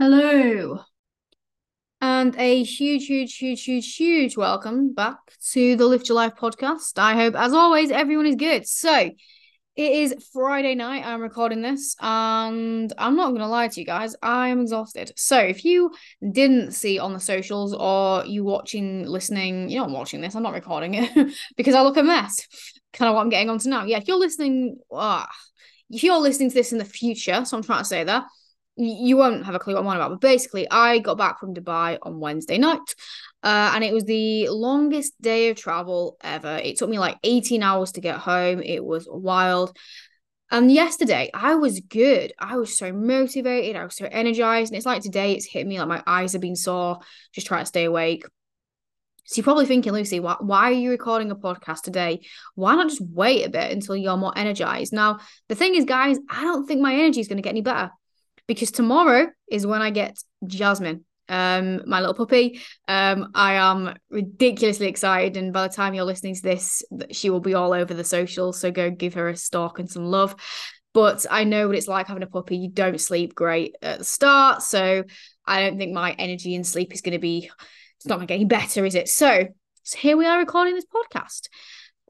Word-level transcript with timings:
Hello. 0.00 0.80
And 2.00 2.34
a 2.38 2.62
huge, 2.62 3.04
huge, 3.04 3.36
huge, 3.36 3.62
huge, 3.62 3.96
huge 3.96 4.34
welcome 4.34 4.94
back 4.94 5.18
to 5.52 5.76
the 5.76 5.84
Lift 5.84 6.08
Your 6.08 6.16
Life 6.16 6.36
podcast. 6.36 6.98
I 6.98 7.12
hope, 7.12 7.34
as 7.34 7.52
always, 7.52 7.90
everyone 7.90 8.24
is 8.24 8.36
good. 8.36 8.66
So, 8.66 9.10
it 9.76 9.92
is 9.92 10.30
Friday 10.32 10.74
night. 10.74 11.04
I'm 11.04 11.20
recording 11.20 11.60
this, 11.60 11.96
and 12.00 12.90
I'm 12.96 13.14
not 13.14 13.28
going 13.28 13.42
to 13.42 13.46
lie 13.46 13.68
to 13.68 13.78
you 13.78 13.84
guys, 13.84 14.16
I 14.22 14.48
am 14.48 14.62
exhausted. 14.62 15.12
So, 15.16 15.38
if 15.38 15.66
you 15.66 15.90
didn't 16.32 16.72
see 16.72 16.98
on 16.98 17.12
the 17.12 17.20
socials 17.20 17.74
or 17.74 18.24
you 18.24 18.42
watching, 18.42 19.04
listening, 19.04 19.68
you're 19.68 19.86
not 19.86 19.90
watching 19.90 20.22
this, 20.22 20.34
I'm 20.34 20.42
not 20.42 20.54
recording 20.54 20.94
it 20.94 21.34
because 21.58 21.74
I 21.74 21.82
look 21.82 21.98
a 21.98 22.02
mess. 22.02 22.46
Kind 22.94 23.10
of 23.10 23.16
what 23.16 23.20
I'm 23.20 23.28
getting 23.28 23.50
on 23.50 23.58
to 23.58 23.68
now. 23.68 23.84
Yeah, 23.84 23.98
if 23.98 24.08
you're 24.08 24.16
listening, 24.16 24.78
uh, 24.90 25.26
if 25.90 26.02
you're 26.02 26.16
listening 26.16 26.48
to 26.48 26.54
this 26.54 26.72
in 26.72 26.78
the 26.78 26.86
future, 26.86 27.44
so 27.44 27.54
I'm 27.54 27.62
trying 27.62 27.82
to 27.82 27.84
say 27.84 28.04
that 28.04 28.24
you 28.76 29.16
won't 29.16 29.44
have 29.44 29.54
a 29.54 29.58
clue 29.58 29.74
what 29.74 29.80
I'm 29.80 29.86
on 29.86 29.96
about. 29.96 30.10
But 30.10 30.20
basically, 30.20 30.70
I 30.70 30.98
got 30.98 31.18
back 31.18 31.38
from 31.38 31.54
Dubai 31.54 31.98
on 32.02 32.20
Wednesday 32.20 32.58
night, 32.58 32.94
uh, 33.42 33.72
and 33.74 33.84
it 33.84 33.92
was 33.92 34.04
the 34.04 34.48
longest 34.48 35.20
day 35.20 35.50
of 35.50 35.56
travel 35.56 36.16
ever. 36.22 36.56
It 36.56 36.78
took 36.78 36.90
me 36.90 36.98
like 36.98 37.18
18 37.22 37.62
hours 37.62 37.92
to 37.92 38.00
get 38.00 38.16
home. 38.16 38.62
It 38.62 38.84
was 38.84 39.06
wild. 39.10 39.76
And 40.52 40.70
yesterday, 40.72 41.30
I 41.32 41.54
was 41.54 41.80
good. 41.80 42.32
I 42.38 42.56
was 42.56 42.76
so 42.76 42.92
motivated. 42.92 43.76
I 43.76 43.84
was 43.84 43.96
so 43.96 44.08
energized. 44.10 44.72
And 44.72 44.76
it's 44.76 44.86
like 44.86 45.02
today, 45.02 45.32
it's 45.32 45.46
hit 45.46 45.66
me 45.66 45.78
like 45.78 45.88
my 45.88 46.02
eyes 46.06 46.32
have 46.32 46.42
been 46.42 46.56
sore, 46.56 46.98
just 47.32 47.46
trying 47.46 47.62
to 47.62 47.66
stay 47.66 47.84
awake. 47.84 48.24
So 49.26 49.38
you're 49.38 49.44
probably 49.44 49.66
thinking, 49.66 49.92
Lucy, 49.92 50.18
why, 50.18 50.34
why 50.40 50.70
are 50.70 50.72
you 50.72 50.90
recording 50.90 51.30
a 51.30 51.36
podcast 51.36 51.82
today? 51.82 52.22
Why 52.56 52.74
not 52.74 52.88
just 52.88 53.00
wait 53.00 53.46
a 53.46 53.48
bit 53.48 53.70
until 53.70 53.94
you're 53.94 54.16
more 54.16 54.36
energized? 54.36 54.92
Now, 54.92 55.20
the 55.48 55.54
thing 55.54 55.76
is, 55.76 55.84
guys, 55.84 56.18
I 56.28 56.42
don't 56.42 56.66
think 56.66 56.80
my 56.80 56.94
energy 56.94 57.20
is 57.20 57.28
going 57.28 57.36
to 57.36 57.42
get 57.42 57.50
any 57.50 57.60
better 57.60 57.92
because 58.50 58.72
tomorrow 58.72 59.28
is 59.48 59.64
when 59.64 59.80
I 59.80 59.90
get 59.90 60.18
Jasmine, 60.44 61.04
um, 61.28 61.82
my 61.86 62.00
little 62.00 62.16
puppy. 62.16 62.60
Um, 62.88 63.30
I 63.32 63.54
am 63.54 63.94
ridiculously 64.10 64.88
excited, 64.88 65.36
and 65.36 65.52
by 65.52 65.68
the 65.68 65.72
time 65.72 65.94
you're 65.94 66.02
listening 66.02 66.34
to 66.34 66.42
this, 66.42 66.82
she 67.12 67.30
will 67.30 67.38
be 67.38 67.54
all 67.54 67.72
over 67.72 67.94
the 67.94 68.02
socials. 68.02 68.58
So 68.58 68.72
go 68.72 68.90
give 68.90 69.14
her 69.14 69.28
a 69.28 69.36
stalk 69.36 69.78
and 69.78 69.88
some 69.88 70.04
love. 70.04 70.34
But 70.92 71.26
I 71.30 71.44
know 71.44 71.68
what 71.68 71.76
it's 71.76 71.86
like 71.86 72.08
having 72.08 72.24
a 72.24 72.26
puppy. 72.26 72.56
You 72.56 72.70
don't 72.70 73.00
sleep 73.00 73.36
great 73.36 73.76
at 73.82 74.00
the 74.00 74.04
start, 74.04 74.62
so 74.62 75.04
I 75.46 75.62
don't 75.62 75.78
think 75.78 75.92
my 75.92 76.10
energy 76.18 76.56
and 76.56 76.66
sleep 76.66 76.92
is 76.92 77.02
going 77.02 77.12
to 77.12 77.20
be. 77.20 77.48
It's 77.98 78.06
not 78.06 78.16
going 78.16 78.26
to 78.26 78.32
get 78.32 78.40
any 78.40 78.46
better, 78.46 78.84
is 78.84 78.96
it? 78.96 79.08
So, 79.08 79.46
so 79.84 79.96
here 79.96 80.16
we 80.16 80.26
are 80.26 80.40
recording 80.40 80.74
this 80.74 80.86
podcast, 80.92 81.50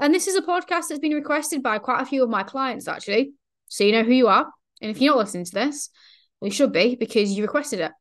and 0.01 0.15
this 0.15 0.27
is 0.27 0.37
a 0.37 0.41
podcast 0.41 0.89
that's 0.89 1.01
been 1.01 1.13
requested 1.13 1.63
by 1.63 1.81
quite 1.81 2.01
a 2.01 2.07
few 2.07 2.25
of 2.25 2.31
my 2.31 2.45
clients, 2.45 2.89
actually. 2.89 3.33
So 3.67 3.85
you 3.85 3.93
know 3.93 4.05
who 4.05 4.15
you 4.15 4.29
are, 4.29 4.51
and 4.81 4.91
if 4.91 5.03
you're 5.03 5.13
not 5.13 5.19
listening 5.19 5.45
to 5.45 5.55
this, 5.55 5.91
you 6.41 6.51
should 6.51 6.73
be 6.73 6.95
because 6.95 7.33
you 7.33 7.43
requested 7.43 7.81
it. 7.81 7.93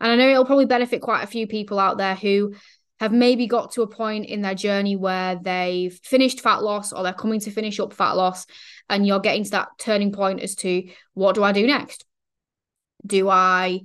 And 0.00 0.12
I 0.12 0.16
know 0.16 0.28
it'll 0.28 0.44
probably 0.44 0.66
benefit 0.66 1.02
quite 1.02 1.22
a 1.22 1.28
few 1.28 1.46
people 1.46 1.78
out 1.78 1.98
there 1.98 2.14
who 2.14 2.54
have 3.00 3.12
maybe 3.12 3.46
got 3.46 3.72
to 3.72 3.82
a 3.82 3.88
point 3.88 4.26
in 4.26 4.42
their 4.42 4.54
journey 4.54 4.96
where 4.96 5.36
they've 5.36 5.92
finished 6.02 6.40
fat 6.40 6.62
loss 6.62 6.92
or 6.92 7.02
they're 7.02 7.12
coming 7.12 7.40
to 7.40 7.50
finish 7.50 7.80
up 7.80 7.92
fat 7.92 8.12
loss 8.12 8.46
and 8.88 9.06
you're 9.06 9.20
getting 9.20 9.44
to 9.44 9.50
that 9.50 9.68
turning 9.78 10.12
point 10.12 10.40
as 10.40 10.54
to 10.54 10.88
what 11.14 11.34
do 11.34 11.42
I 11.42 11.52
do 11.52 11.66
next? 11.66 12.04
Do 13.04 13.28
I 13.28 13.80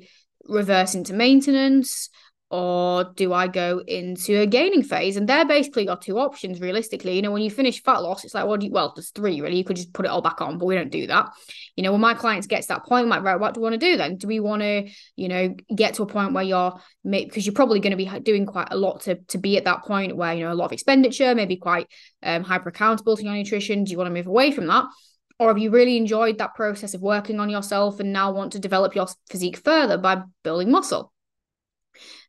reverse 0.46 0.96
into 0.96 1.14
maintenance? 1.14 2.10
Or 2.52 3.04
do 3.16 3.32
I 3.32 3.48
go 3.48 3.84
into 3.88 4.40
a 4.40 4.48
gaining 4.48 4.82
phase? 4.82 5.18
And 5.18 5.30
they're 5.30 5.46
basically 5.46 5.86
got 5.86 6.02
two 6.02 6.18
options 6.18 6.60
realistically. 6.60 7.16
You 7.16 7.22
know, 7.22 7.32
when 7.32 7.44
you 7.44 7.52
finish 7.52 7.84
fat 7.84 8.02
loss, 8.02 8.24
it's 8.24 8.34
like, 8.34 8.48
well, 8.48 8.62
you, 8.62 8.72
well, 8.72 8.92
there's 8.96 9.12
three 9.12 9.40
really. 9.40 9.58
You 9.58 9.64
could 9.64 9.76
just 9.76 9.94
put 9.94 10.06
it 10.06 10.10
all 10.10 10.22
back 10.22 10.42
on, 10.42 10.58
but 10.58 10.66
we 10.66 10.74
don't 10.74 10.92
do 10.92 11.06
that. 11.08 11.30
You 11.76 11.84
know, 11.84 11.92
when 11.92 12.02
my 12.02 12.16
clients 12.16 12.48
get 12.48 12.64
to 12.64 12.68
that 12.70 12.86
point, 12.86 13.04
I'm 13.04 13.10
like, 13.10 13.22
right, 13.22 13.40
what 13.40 13.54
do 13.54 13.60
we 13.60 13.70
want 13.70 13.80
to 13.80 13.92
do 13.92 13.98
then? 13.98 14.18
Do 14.18 14.28
we 14.28 14.40
want 14.40 14.64
to, 14.64 14.90
you 15.16 15.28
know, 15.28 15.56
get 15.76 15.94
to 15.96 16.04
a 16.04 16.08
point 16.08 16.34
where 16.34 16.44
you're, 16.44 16.80
because 17.04 17.46
you're 17.46 17.54
probably 17.54 17.80
going 17.80 17.92
to 17.92 17.98
be 17.98 18.20
doing 18.22 18.48
quite 18.48 18.70
a 18.72 18.78
lot 18.78 19.02
to, 19.02 19.16
to 19.28 19.38
be 19.38 19.58
at 19.58 19.66
that 19.66 19.84
point 19.84 20.16
where, 20.16 20.34
you 20.34 20.44
know, 20.44 20.52
a 20.52 20.56
lot 20.56 20.66
of 20.66 20.72
expenditure, 20.72 21.36
maybe 21.36 21.56
quite 21.56 21.88
um, 22.24 22.44
hyper 22.44 22.70
accountable 22.70 23.16
to 23.16 23.24
your 23.24 23.34
nutrition. 23.34 23.84
Do 23.84 23.92
you 23.92 23.98
want 23.98 24.08
to 24.08 24.14
move 24.14 24.28
away 24.28 24.52
from 24.52 24.66
that? 24.68 24.86
Or 25.38 25.50
have 25.50 25.60
you 25.60 25.70
really 25.70 25.98
enjoyed 25.98 26.40
that 26.40 26.56
process 26.56 26.94
of 26.96 27.02
working 27.02 27.40
on 27.40 27.50
yourself 27.50 28.00
and 28.00 28.12
now 28.12 28.32
want 28.32 28.54
to 28.54 28.60
develop 28.60 28.96
your 28.96 29.08
physique 29.30 29.58
further 29.58 29.98
by 29.98 30.24
building 30.44 30.72
muscle? 30.72 31.14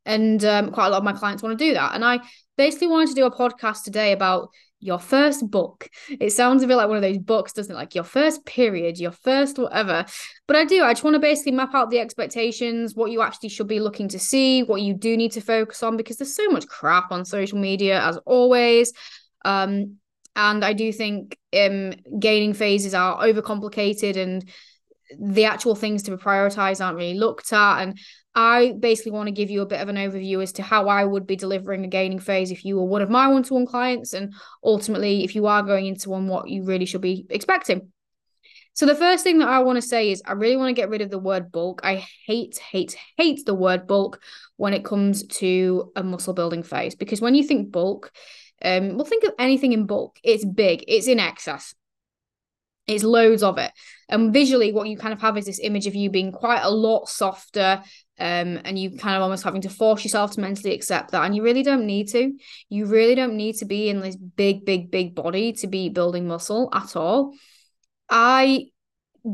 And 0.07 0.45
um, 0.45 0.71
quite 0.71 0.87
a 0.87 0.91
lot 0.91 0.99
of 0.99 1.05
my 1.05 1.13
clients 1.13 1.43
want 1.43 1.59
to 1.59 1.65
do 1.65 1.75
that. 1.75 1.95
And 1.95 2.05
I 2.05 2.21
basically 2.57 2.89
wanted 2.89 3.09
to 3.09 3.15
do 3.15 3.27
a 3.27 3.31
podcast 3.31 3.85
today 3.85 4.13
about 4.13 4.49
your 4.81 4.99
first 4.99 5.51
bulk. 5.51 5.89
It 6.09 6.31
sounds 6.31 6.63
a 6.63 6.67
bit 6.67 6.77
like 6.77 6.89
one 6.89 6.97
of 6.97 7.03
those 7.03 7.19
books, 7.19 7.53
doesn't 7.53 7.73
it? 7.73 7.77
Like 7.77 7.95
your 7.95 8.05
first 8.05 8.45
period, 8.47 8.99
your 8.99 9.13
first 9.13 9.59
whatever. 9.59 10.07
But 10.47 10.57
I 10.57 10.65
do. 10.65 10.83
I 10.83 10.93
just 10.93 11.05
want 11.05 11.15
to 11.15 11.21
basically 11.21 11.53
map 11.53 11.75
out 11.75 11.91
the 11.91 11.99
expectations, 11.99 12.95
what 12.95 13.11
you 13.11 13.21
actually 13.21 13.51
should 13.51 13.69
be 13.69 13.79
looking 13.79 14.09
to 14.09 14.19
see, 14.19 14.63
what 14.63 14.81
you 14.81 14.95
do 14.95 15.17
need 15.17 15.33
to 15.33 15.43
focus 15.43 15.83
on, 15.83 15.99
because 15.99 16.17
there's 16.17 16.35
so 16.35 16.49
much 16.49 16.67
crap 16.67 17.13
on 17.13 17.25
social 17.25 17.59
media 17.59 18.01
as 18.03 18.17
always. 18.25 18.93
Um, 19.45 19.97
and 20.35 20.65
I 20.65 20.73
do 20.73 20.93
think 20.93 21.37
um, 21.55 21.93
gaining 22.19 22.55
phases 22.55 22.95
are 22.95 23.23
overcomplicated 23.23 24.17
and 24.17 24.49
the 25.19 25.45
actual 25.45 25.75
things 25.75 26.03
to 26.05 26.11
be 26.13 26.23
prioritized 26.23 26.85
aren't 26.85 26.99
really 26.99 27.19
looked 27.19 27.53
at. 27.53 27.83
And 27.83 27.99
I 28.35 28.75
basically 28.79 29.13
want 29.13 29.27
to 29.27 29.33
give 29.33 29.51
you 29.51 29.63
a 29.63 29.67
bit 29.67 29.81
of 29.81 29.89
an 29.89 29.97
overview 29.97 30.43
as 30.43 30.53
to 30.53 30.63
how 30.63 30.89
I 30.89 31.05
would 31.05 31.27
be 31.27 31.37
delivering 31.37 31.85
a 31.85 31.89
gaining 31.89 32.21
phase 32.21 32.51
if 32.51 32.65
you 32.65 32.77
were 32.77 32.85
one 32.85 33.03
of 33.03 33.11
my 33.11 33.27
one 33.29 33.43
to 33.45 33.55
one 33.55 33.67
clients, 33.67 34.13
and 34.13 34.33
ultimately, 34.63 35.25
if 35.25 35.35
you 35.35 35.47
are 35.47 35.63
going 35.63 35.87
into 35.87 36.11
one, 36.11 36.29
what 36.29 36.49
you 36.49 36.65
really 36.65 36.87
should 36.87 37.01
be 37.01 37.27
expecting. 37.31 37.91
So, 38.75 38.87
the 38.87 38.95
first 38.95 39.25
thing 39.25 39.39
that 39.41 39.49
I 39.49 39.59
want 39.61 39.77
to 39.77 39.87
say 39.87 40.11
is 40.11 40.23
I 40.25 40.33
really 40.33 40.57
want 40.57 40.69
to 40.69 40.81
get 40.81 40.91
rid 40.91 41.03
of 41.03 41.11
the 41.11 41.19
word 41.19 41.51
bulk. 41.51 41.81
I 41.83 42.07
hate, 42.27 42.59
hate, 42.59 42.97
hate 43.17 43.45
the 43.45 43.55
word 43.55 43.87
bulk 43.87 44.23
when 44.57 44.75
it 44.75 44.85
comes 44.85 45.27
to 45.27 45.91
a 45.97 46.05
muscle 46.05 46.35
building 46.35 46.63
phase 46.63 46.95
because 46.95 47.21
when 47.21 47.35
you 47.35 47.43
think 47.43 47.73
bulk, 47.73 48.13
um, 48.63 48.97
well, 48.97 49.05
think 49.05 49.25
of 49.25 49.33
anything 49.39 49.73
in 49.73 49.87
bulk. 49.87 50.19
It's 50.23 50.45
big, 50.45 50.85
it's 50.87 51.09
in 51.09 51.19
excess. 51.19 51.75
It's 52.91 53.05
loads 53.05 53.43
of 53.43 53.59
it. 53.59 53.73
And 54.09 54.33
visually, 54.33 54.73
what 54.73 54.89
you 54.89 54.97
kind 54.97 55.13
of 55.13 55.21
have 55.21 55.37
is 55.37 55.47
this 55.47 55.61
image 55.63 55.87
of 55.87 55.95
you 55.95 56.11
being 56.11 56.33
quite 56.33 56.63
a 56.63 56.71
lot 56.71 57.09
softer, 57.09 57.83
um, 58.19 58.61
and 58.65 58.79
you 58.79 58.97
kind 58.99 59.17
of 59.17 59.23
almost 59.23 59.45
having 59.45 59.63
to 59.63 59.71
force 59.71 60.05
yourself 60.05 60.33
to 60.33 60.41
mentally 60.41 60.75
accept 60.75 61.13
that. 61.13 61.25
And 61.25 61.35
you 61.35 61.43
really 61.43 61.63
don't 61.63 61.87
need 61.87 62.09
to. 62.09 62.33
You 62.69 62.87
really 62.87 63.15
don't 63.15 63.37
need 63.37 63.57
to 63.57 63.65
be 63.65 63.89
in 63.89 64.01
this 64.01 64.17
big, 64.17 64.65
big, 64.65 64.91
big 64.91 65.15
body 65.15 65.53
to 65.55 65.67
be 65.67 65.89
building 65.89 66.27
muscle 66.27 66.69
at 66.73 66.97
all. 66.97 67.35
I 68.09 68.67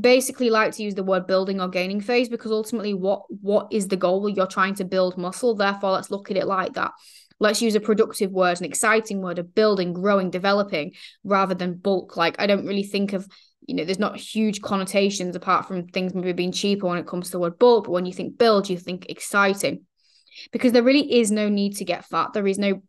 basically 0.01 0.51
like 0.51 0.73
to 0.73 0.83
use 0.83 0.95
the 0.95 1.03
word 1.03 1.27
building 1.27 1.61
or 1.61 1.69
gaining 1.69 2.01
phase 2.01 2.29
because 2.29 2.51
ultimately 2.51 2.93
what 2.93 3.23
what 3.41 3.69
is 3.71 3.87
the 3.87 3.97
goal 3.97 4.29
you're 4.29 4.47
trying 4.47 4.75
to 4.75 4.85
build 4.85 5.17
muscle 5.17 5.55
therefore 5.55 5.93
let's 5.93 6.11
look 6.11 6.29
at 6.29 6.37
it 6.37 6.47
like 6.47 6.75
that 6.75 6.91
let's 7.39 7.63
use 7.63 7.75
a 7.75 7.81
productive 7.81 8.31
word 8.31 8.59
an 8.59 8.67
exciting 8.67 9.21
word 9.21 9.39
of 9.39 9.55
building 9.55 9.93
growing 9.93 10.31
developing 10.31 10.93
rather 11.25 11.55
than 11.55 11.75
bulk 11.75 12.17
like 12.17 12.37
i 12.41 12.47
don't 12.47 12.67
really 12.67 12.83
think 12.83 13.13
of 13.13 13.29
you 13.67 13.75
know, 13.75 13.85
there's 13.85 13.99
not 13.99 14.17
huge 14.17 14.63
connotations 14.63 15.35
apart 15.35 15.67
from 15.67 15.89
things 15.89 16.15
maybe 16.15 16.33
being 16.33 16.53
cheaper 16.53 16.87
when 16.87 16.99
it 16.99 17.07
comes 17.07 17.27
to 17.27 17.33
the 17.33 17.39
word 17.41 17.59
bulk. 17.59 17.85
But 17.85 17.93
when 17.93 18.07
you 18.07 18.13
think 18.13 18.39
build, 18.39 18.71
you 18.71 18.79
think 18.79 19.07
exciting. 19.09 19.85
Because 20.53 20.73
there 20.73 20.83
really 20.83 21.21
is 21.21 21.31
no 21.31 21.49
need 21.49 21.77
to 21.77 21.85
get 21.85 22.05
fat. 22.05 22.33
There 22.33 22.47
is 22.47 22.59
no 22.59 22.83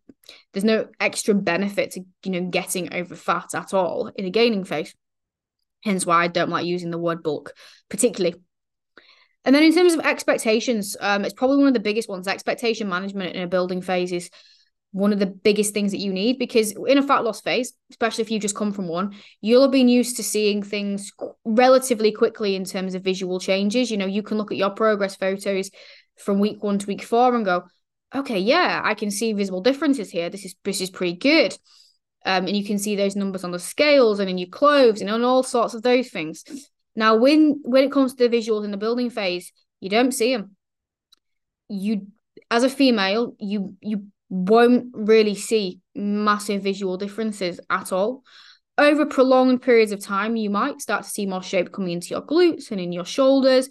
there's 0.52 0.66
no 0.66 0.88
extra 1.00 1.34
benefit 1.34 1.91
to, 1.91 2.02
you 2.24 2.31
know, 2.31 2.50
getting 2.50 2.94
over 2.94 3.16
fat 3.16 3.56
at 3.56 3.74
all 3.74 4.12
in 4.16 4.25
a 4.25 4.29
gaining 4.29 4.66
phase. 4.66 4.94
Hence 5.84 6.06
why 6.06 6.24
I 6.24 6.28
don't 6.28 6.50
like 6.50 6.66
using 6.66 6.91
the 6.91 6.97
word 6.97 7.24
bulk, 7.24 7.53
particularly. 7.90 8.35
And 9.47 9.56
then 9.56 9.63
in 9.63 9.74
terms 9.74 9.94
of 9.94 10.02
expectations, 10.02 10.97
um, 11.00 11.24
it's 11.24 11.34
probably 11.34 11.59
one 11.59 11.69
of 11.69 11.74
the 11.74 11.80
biggest 11.80 12.09
ones. 12.09 12.28
Expectation 12.28 12.90
management 12.90 13.34
in 13.34 13.44
a 13.44 13.47
building 13.47 13.81
phase 13.81 14.12
is 14.12 14.30
one 14.91 15.13
of 15.13 15.19
the 15.19 15.25
biggest 15.25 15.74
things 15.74 15.91
that 15.91 16.00
you 16.00 16.12
need 16.12 16.38
because 16.38 16.74
in 16.74 16.97
a 16.97 17.02
fat 17.02 17.24
loss 17.24 17.40
phase, 17.40 17.72
especially 17.90 18.24
if 18.24 18.30
you 18.30 18.40
just 18.40 18.58
come 18.58 18.74
from 18.74 18.90
one, 18.90 19.16
you'll 19.40 19.62
have 19.62 19.72
been 19.72 19.88
used 19.88 20.18
to 20.18 20.24
seeing 20.24 20.62
things 20.62 21.13
relatively 21.46 22.12
quickly 22.12 22.58
in 22.58 22.66
terms 22.66 22.94
of 22.94 23.06
visual 23.06 23.40
changes. 23.40 23.90
You 23.90 23.96
know, 23.96 24.06
you 24.06 24.22
can 24.22 24.38
look 24.38 24.52
at 24.52 24.58
your 24.58 24.72
progress 24.72 25.16
photos 25.16 25.72
from 26.17 26.40
week 26.40 26.61
one 26.61 26.78
to 26.79 26.85
week 26.85 27.03
four 27.03 27.34
and 27.34 27.46
go, 27.46 27.64
okay, 28.14 28.40
yeah, 28.40 28.82
I 28.84 28.96
can 28.96 29.09
see 29.09 29.32
visible 29.32 29.61
differences 29.61 30.09
here. 30.09 30.29
This 30.29 30.44
is 30.44 30.55
this 30.66 30.82
is 30.82 30.90
pretty 30.90 31.16
good. 31.16 31.58
Um, 32.26 32.47
and 32.47 32.58
you 32.58 32.66
can 32.66 32.79
see 32.79 32.97
those 32.97 33.16
numbers 33.16 33.46
on 33.46 33.52
the 33.52 33.59
scales 33.59 34.20
and 34.20 34.29
in 34.29 34.38
your 34.38 34.49
clothes 34.49 34.99
and 34.99 35.09
on 35.09 35.23
all 35.23 35.41
sorts 35.41 35.73
of 35.73 35.84
those 35.84 36.09
things. 36.09 36.44
Now, 36.97 37.16
when 37.16 37.61
when 37.64 37.84
it 37.84 37.91
comes 37.91 38.16
to 38.16 38.28
the 38.28 38.35
visuals 38.35 38.66
in 38.66 38.72
the 38.72 38.78
building 38.78 39.11
phase, 39.11 39.53
you 39.79 39.90
don't 39.90 40.11
see 40.11 40.35
them. 40.35 40.55
You, 41.70 42.08
as 42.49 42.64
a 42.64 42.70
female, 42.70 43.35
you 43.40 43.76
you 43.82 44.08
won't 44.29 44.88
really 44.94 45.35
see 45.35 45.79
massive 45.96 46.64
visual 46.64 46.97
differences 46.97 47.59
at 47.70 47.94
all. 47.94 48.23
Over 48.79 49.05
prolonged 49.05 49.61
periods 49.61 49.91
of 49.91 50.03
time, 50.03 50.35
you 50.35 50.49
might 50.49 50.82
start 50.82 51.03
to 51.03 51.09
see 51.09 51.28
more 51.28 51.44
shape 51.44 51.72
coming 51.72 51.91
into 51.91 52.08
your 52.08 52.22
glutes 52.22 52.72
and 52.72 52.82
in 52.82 52.91
your 52.91 53.05
shoulders, 53.05 53.70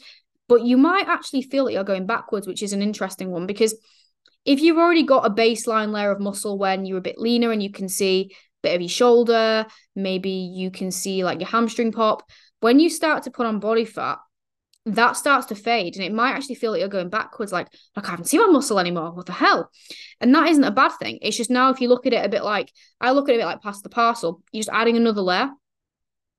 but 0.49 0.63
you 0.63 0.77
might 0.77 1.09
actually 1.09 1.43
feel 1.43 1.65
that 1.65 1.73
you're 1.73 1.85
going 1.85 2.07
backwards, 2.07 2.47
which 2.47 2.63
is 2.63 2.73
an 2.73 2.81
interesting 2.81 3.31
one 3.33 3.47
because 3.47 3.75
if 4.45 4.61
you've 4.61 4.79
already 4.79 5.03
got 5.03 5.27
a 5.27 5.35
baseline 5.35 5.91
layer 5.91 6.13
of 6.13 6.21
muscle 6.21 6.57
when 6.57 6.87
you're 6.87 6.99
a 6.99 7.03
bit 7.03 7.19
leaner 7.19 7.51
and 7.51 7.61
you 7.61 7.71
can 7.71 7.89
see 7.89 8.31
a 8.31 8.37
bit 8.63 8.75
of 8.77 8.81
your 8.81 8.89
shoulder, 8.89 9.67
maybe 9.97 10.31
you 10.31 10.71
can 10.71 10.93
see 10.93 11.25
like 11.25 11.41
your 11.41 11.49
hamstring 11.49 11.91
pop, 11.91 12.23
when 12.61 12.81
you 12.81 12.91
start 12.91 13.25
to 13.25 13.31
put 13.31 13.47
on 13.47 13.61
body 13.61 13.85
fat, 13.85 14.19
that 14.87 15.17
starts 15.17 15.47
to 15.47 15.57
fade 15.57 15.97
and 15.97 16.05
it 16.05 16.13
might 16.13 16.33
actually 16.33 16.55
feel 16.55 16.71
like 16.71 16.79
you're 16.79 16.89
going 16.89 17.09
backwards 17.09 17.51
like 17.51 17.67
like 17.97 18.07
I 18.07 18.11
haven't 18.11 18.27
seen 18.27 18.41
my 18.41 18.47
muscle 18.47 18.79
anymore. 18.79 19.13
What 19.13 19.27
the 19.27 19.33
hell? 19.33 19.71
And 20.21 20.33
that 20.35 20.49
isn't 20.49 20.63
a 20.63 20.71
bad 20.71 20.93
thing. 21.01 21.19
It's 21.23 21.37
just 21.37 21.51
now 21.51 21.71
if 21.71 21.81
you 21.81 21.89
look 21.89 22.07
at 22.07 22.13
it 22.13 22.25
a 22.25 22.29
bit 22.29 22.45
like 22.45 22.71
I 23.01 23.11
look 23.11 23.29
at 23.29 23.33
it 23.33 23.39
a 23.39 23.41
bit 23.41 23.47
like 23.47 23.63
past 23.63 23.83
the 23.83 23.89
parcel 23.89 24.43
you're 24.53 24.61
just 24.61 24.71
adding 24.73 24.97
another 24.97 25.23
layer 25.23 25.51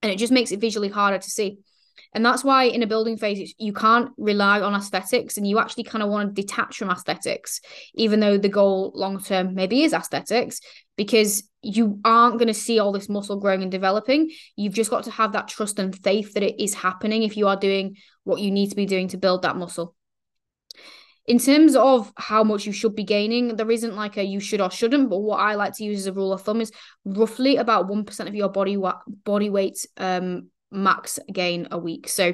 and 0.01 0.11
it 0.11 0.17
just 0.17 0.31
makes 0.31 0.53
it 0.53 0.61
visually 0.61 0.87
harder 0.87 1.17
to 1.17 1.29
see 1.29 1.57
and 2.13 2.25
that's 2.25 2.43
why 2.43 2.63
in 2.63 2.83
a 2.83 2.87
building 2.87 3.17
phase, 3.17 3.53
you 3.57 3.73
can't 3.73 4.11
rely 4.17 4.61
on 4.61 4.75
aesthetics 4.75 5.37
and 5.37 5.47
you 5.47 5.59
actually 5.59 5.83
kind 5.83 6.03
of 6.03 6.09
want 6.09 6.35
to 6.35 6.41
detach 6.41 6.77
from 6.77 6.89
aesthetics, 6.89 7.61
even 7.95 8.19
though 8.19 8.37
the 8.37 8.49
goal 8.49 8.91
long 8.95 9.21
term 9.21 9.53
maybe 9.53 9.83
is 9.83 9.93
aesthetics, 9.93 10.61
because 10.95 11.49
you 11.61 11.99
aren't 12.05 12.37
going 12.37 12.47
to 12.47 12.53
see 12.53 12.79
all 12.79 12.91
this 12.91 13.09
muscle 13.09 13.39
growing 13.39 13.61
and 13.61 13.71
developing. 13.71 14.31
You've 14.55 14.73
just 14.73 14.89
got 14.89 15.03
to 15.03 15.11
have 15.11 15.33
that 15.33 15.47
trust 15.47 15.79
and 15.79 15.95
faith 15.95 16.33
that 16.33 16.43
it 16.43 16.61
is 16.61 16.73
happening 16.73 17.23
if 17.23 17.37
you 17.37 17.47
are 17.47 17.57
doing 17.57 17.97
what 18.23 18.41
you 18.41 18.51
need 18.51 18.69
to 18.69 18.75
be 18.75 18.85
doing 18.85 19.07
to 19.09 19.17
build 19.17 19.41
that 19.41 19.57
muscle. 19.57 19.95
In 21.25 21.39
terms 21.39 21.75
of 21.75 22.13
how 22.15 22.45
much 22.45 22.65
you 22.65 22.71
should 22.71 22.95
be 22.95 23.03
gaining, 23.03 23.57
there 23.57 23.69
isn't 23.69 23.97
like 23.97 24.15
a 24.15 24.23
you 24.23 24.39
should 24.39 24.61
or 24.61 24.71
shouldn't, 24.71 25.09
but 25.09 25.19
what 25.19 25.41
I 25.41 25.55
like 25.55 25.75
to 25.75 25.83
use 25.83 25.99
as 25.99 26.07
a 26.07 26.13
rule 26.13 26.31
of 26.31 26.41
thumb 26.41 26.61
is 26.61 26.71
roughly 27.03 27.57
about 27.57 27.89
1% 27.89 28.27
of 28.27 28.33
your 28.33 28.47
body 28.47 28.77
body 29.25 29.49
weight 29.49 29.85
um, 29.97 30.49
max 30.71 31.19
gain 31.31 31.67
a 31.71 31.77
week. 31.77 32.09
So, 32.09 32.33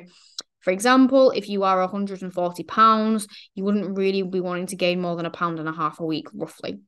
for 0.62 0.71
example, 0.71 1.31
if 1.31 1.50
you 1.50 1.63
are 1.63 1.80
140 1.80 2.63
pounds, 2.63 3.27
you 3.53 3.63
wouldn't 3.63 3.97
really 3.97 4.24
be 4.24 4.39
wanting 4.39 4.68
to 4.68 4.75
gain 4.75 5.01
more 5.01 5.15
than 5.15 5.25
a 5.25 5.31
pound 5.31 5.59
and 5.59 5.68
a 5.68 5.74
half 5.74 6.00
a 6.00 6.06
week, 6.06 6.27
roughly. 6.33 6.80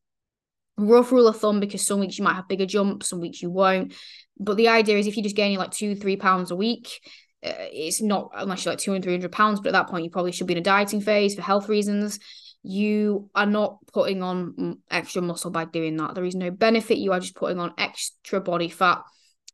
Rough 0.78 1.12
rule 1.12 1.28
of 1.28 1.38
thumb, 1.38 1.60
because 1.60 1.86
some 1.86 2.00
weeks 2.00 2.18
you 2.18 2.24
might 2.24 2.36
have 2.36 2.48
bigger 2.48 2.66
jumps, 2.66 3.10
some 3.10 3.20
weeks 3.20 3.42
you 3.42 3.50
won't. 3.50 3.94
But 4.40 4.58
the 4.58 4.70
idea 4.70 4.98
is 4.98 5.08
if 5.08 5.16
you're 5.16 5.24
just 5.24 5.36
gaining 5.36 5.58
like 5.58 5.72
two, 5.72 5.96
three 5.96 6.16
pounds 6.16 6.52
a 6.52 6.56
week, 6.56 7.02
uh, 7.46 7.54
it's 7.72 8.02
not 8.02 8.32
unless 8.34 8.64
you're 8.64 8.72
like 8.72 8.80
200, 8.80 9.04
300 9.04 9.32
pounds, 9.32 9.60
but 9.60 9.70
at 9.70 9.74
that 9.74 9.90
point, 9.90 10.06
you 10.06 10.10
probably 10.10 10.32
should 10.32 10.48
be 10.48 10.54
in 10.54 10.60
a 10.60 10.64
dieting 10.64 11.02
phase 11.02 11.36
for 11.36 11.42
health 11.42 11.68
reasons. 11.70 12.20
You 12.64 13.30
are 13.36 13.46
not 13.46 13.78
putting 13.94 14.24
on 14.24 14.80
extra 14.90 15.22
muscle 15.22 15.52
by 15.52 15.66
doing 15.66 15.98
that. 15.98 16.16
There 16.16 16.26
is 16.26 16.36
no 16.36 16.50
benefit. 16.50 16.98
You 16.98 17.12
are 17.12 17.20
just 17.20 17.36
putting 17.36 17.60
on 17.60 17.74
extra 17.78 18.42
body 18.42 18.70
fat 18.70 19.04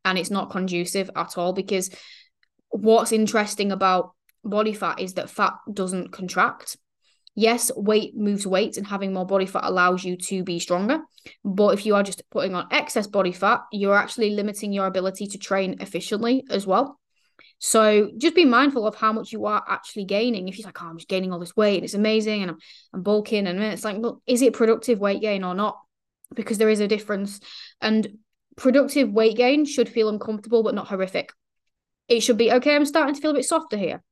and 0.05 0.17
it's 0.17 0.31
not 0.31 0.51
conducive 0.51 1.09
at 1.15 1.37
all 1.37 1.53
because 1.53 1.89
what's 2.69 3.11
interesting 3.11 3.71
about 3.71 4.11
body 4.43 4.73
fat 4.73 4.99
is 4.99 5.13
that 5.13 5.29
fat 5.29 5.53
doesn't 5.71 6.11
contract. 6.11 6.77
Yes, 7.33 7.71
weight 7.75 8.15
moves 8.15 8.45
weight, 8.45 8.75
and 8.75 8.85
having 8.85 9.13
more 9.13 9.25
body 9.25 9.45
fat 9.45 9.63
allows 9.63 10.03
you 10.03 10.17
to 10.17 10.43
be 10.43 10.59
stronger. 10.59 10.99
But 11.45 11.75
if 11.75 11.85
you 11.85 11.95
are 11.95 12.03
just 12.03 12.29
putting 12.29 12.55
on 12.55 12.67
excess 12.71 13.07
body 13.07 13.31
fat, 13.31 13.61
you're 13.71 13.95
actually 13.95 14.31
limiting 14.31 14.73
your 14.73 14.85
ability 14.85 15.27
to 15.27 15.37
train 15.37 15.77
efficiently 15.79 16.43
as 16.49 16.67
well. 16.67 16.99
So 17.59 18.11
just 18.17 18.35
be 18.35 18.43
mindful 18.43 18.87
of 18.87 18.95
how 18.95 19.13
much 19.13 19.31
you 19.31 19.45
are 19.45 19.63
actually 19.69 20.05
gaining. 20.05 20.47
If 20.47 20.57
you're 20.57 20.65
like, 20.65 20.81
oh, 20.81 20.87
I'm 20.87 20.97
just 20.97 21.07
gaining 21.07 21.31
all 21.31 21.39
this 21.39 21.55
weight 21.55 21.75
and 21.75 21.83
it's 21.85 21.93
amazing 21.93 22.41
and 22.41 22.51
I'm, 22.51 22.57
I'm 22.93 23.03
bulking, 23.03 23.47
and 23.47 23.61
it's 23.61 23.85
like, 23.85 23.97
well, 23.99 24.21
is 24.27 24.41
it 24.41 24.53
productive 24.53 24.99
weight 24.99 25.21
gain 25.21 25.43
or 25.43 25.53
not? 25.53 25.79
Because 26.33 26.57
there 26.57 26.69
is 26.69 26.79
a 26.79 26.87
difference. 26.87 27.39
And 27.79 28.17
productive 28.57 29.11
weight 29.11 29.37
gain 29.37 29.65
should 29.65 29.89
feel 29.89 30.09
uncomfortable 30.09 30.63
but 30.63 30.75
not 30.75 30.87
horrific. 30.87 31.31
It 32.07 32.21
should 32.21 32.37
be 32.37 32.51
okay, 32.51 32.75
I'm 32.75 32.85
starting 32.85 33.15
to 33.15 33.21
feel 33.21 33.31
a 33.31 33.35
bit 33.35 33.45
softer 33.45 33.77
here. 33.77 34.03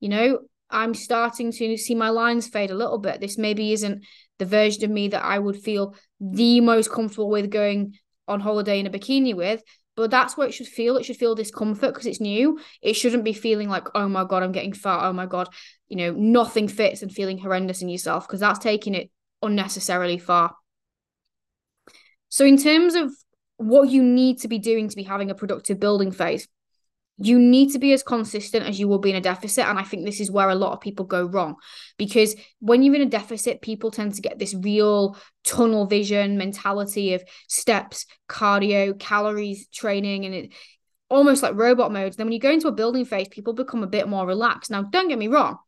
You 0.00 0.08
know, 0.08 0.38
I'm 0.70 0.94
starting 0.94 1.52
to 1.52 1.76
see 1.76 1.94
my 1.94 2.08
lines 2.08 2.48
fade 2.48 2.70
a 2.70 2.74
little 2.74 2.98
bit. 2.98 3.20
This 3.20 3.38
maybe 3.38 3.72
isn't 3.72 4.04
the 4.38 4.46
version 4.46 4.84
of 4.84 4.90
me 4.90 5.08
that 5.08 5.24
I 5.24 5.38
would 5.38 5.56
feel 5.56 5.94
the 6.20 6.60
most 6.60 6.90
comfortable 6.90 7.30
with 7.30 7.50
going 7.50 7.94
on 8.26 8.40
holiday 8.40 8.80
in 8.80 8.86
a 8.86 8.90
bikini 8.90 9.34
with, 9.34 9.62
but 9.96 10.10
that's 10.10 10.36
what 10.36 10.48
it 10.48 10.52
should 10.52 10.66
feel. 10.66 10.96
It 10.96 11.04
should 11.04 11.16
feel 11.16 11.34
discomfort 11.34 11.94
because 11.94 12.06
it's 12.06 12.20
new. 12.20 12.58
It 12.82 12.94
shouldn't 12.94 13.24
be 13.24 13.32
feeling 13.32 13.68
like, 13.68 13.86
oh 13.94 14.08
my 14.08 14.24
God, 14.24 14.42
I'm 14.42 14.52
getting 14.52 14.72
fat. 14.72 15.06
Oh 15.06 15.12
my 15.12 15.26
God, 15.26 15.48
you 15.88 15.96
know, 15.96 16.12
nothing 16.12 16.66
fits 16.66 17.02
and 17.02 17.12
feeling 17.12 17.38
horrendous 17.38 17.82
in 17.82 17.88
yourself 17.88 18.26
because 18.26 18.40
that's 18.40 18.58
taking 18.58 18.94
it 18.94 19.10
unnecessarily 19.42 20.18
far. 20.18 20.54
So, 22.28 22.44
in 22.44 22.56
terms 22.56 22.96
of 22.96 23.12
what 23.56 23.88
you 23.90 24.02
need 24.02 24.40
to 24.40 24.48
be 24.48 24.58
doing 24.58 24.88
to 24.88 24.96
be 24.96 25.02
having 25.02 25.30
a 25.30 25.34
productive 25.34 25.80
building 25.80 26.10
phase. 26.10 26.48
You 27.16 27.38
need 27.38 27.70
to 27.72 27.78
be 27.78 27.92
as 27.92 28.02
consistent 28.02 28.66
as 28.66 28.80
you 28.80 28.88
will 28.88 28.98
be 28.98 29.10
in 29.10 29.16
a 29.16 29.20
deficit. 29.20 29.66
And 29.66 29.78
I 29.78 29.84
think 29.84 30.04
this 30.04 30.20
is 30.20 30.32
where 30.32 30.48
a 30.48 30.56
lot 30.56 30.72
of 30.72 30.80
people 30.80 31.04
go 31.04 31.24
wrong 31.24 31.54
because 31.96 32.34
when 32.58 32.82
you're 32.82 32.96
in 32.96 33.02
a 33.02 33.06
deficit, 33.06 33.62
people 33.62 33.92
tend 33.92 34.14
to 34.14 34.22
get 34.22 34.40
this 34.40 34.52
real 34.52 35.16
tunnel 35.44 35.86
vision 35.86 36.36
mentality 36.36 37.14
of 37.14 37.22
steps, 37.48 38.06
cardio, 38.28 38.98
calories, 38.98 39.68
training, 39.68 40.24
and 40.24 40.34
it 40.34 40.52
almost 41.08 41.42
like 41.42 41.54
robot 41.54 41.92
mode. 41.92 42.14
Then 42.14 42.26
when 42.26 42.32
you 42.32 42.40
go 42.40 42.50
into 42.50 42.68
a 42.68 42.72
building 42.72 43.04
phase, 43.04 43.28
people 43.28 43.52
become 43.52 43.84
a 43.84 43.88
bit 43.88 44.08
more 44.08 44.26
relaxed. 44.26 44.70
Now, 44.70 44.82
don't 44.82 45.08
get 45.08 45.18
me 45.18 45.28
wrong, 45.28 45.58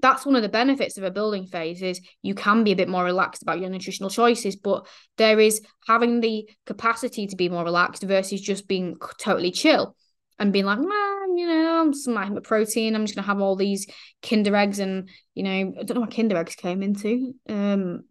that's 0.00 0.26
one 0.26 0.36
of 0.36 0.42
the 0.42 0.48
benefits 0.48 0.98
of 0.98 1.04
a 1.04 1.10
building 1.10 1.46
phase 1.46 1.82
is 1.82 2.00
you 2.22 2.34
can 2.34 2.64
be 2.64 2.72
a 2.72 2.76
bit 2.76 2.88
more 2.88 3.04
relaxed 3.04 3.42
about 3.42 3.60
your 3.60 3.70
nutritional 3.70 4.10
choices 4.10 4.56
but 4.56 4.86
there 5.16 5.40
is 5.40 5.60
having 5.86 6.20
the 6.20 6.48
capacity 6.66 7.26
to 7.26 7.36
be 7.36 7.48
more 7.48 7.64
relaxed 7.64 8.02
versus 8.02 8.40
just 8.40 8.68
being 8.68 8.96
totally 9.18 9.50
chill 9.50 9.96
and 10.38 10.52
being 10.52 10.66
like 10.66 10.78
man 10.78 11.36
you 11.36 11.46
know 11.46 11.80
i'm 11.80 11.92
just 11.92 12.08
my 12.08 12.30
protein. 12.42 12.94
I'm 12.94 13.04
just 13.04 13.14
going 13.14 13.24
to 13.24 13.28
have 13.28 13.40
all 13.40 13.56
these 13.56 13.86
kinder 14.22 14.54
eggs 14.54 14.78
and 14.78 15.08
you 15.34 15.42
know 15.42 15.50
i 15.50 15.82
don't 15.82 15.94
know 15.94 16.00
what 16.02 16.14
kinder 16.14 16.36
eggs 16.36 16.54
came 16.54 16.82
into 16.82 17.34
um 17.48 18.02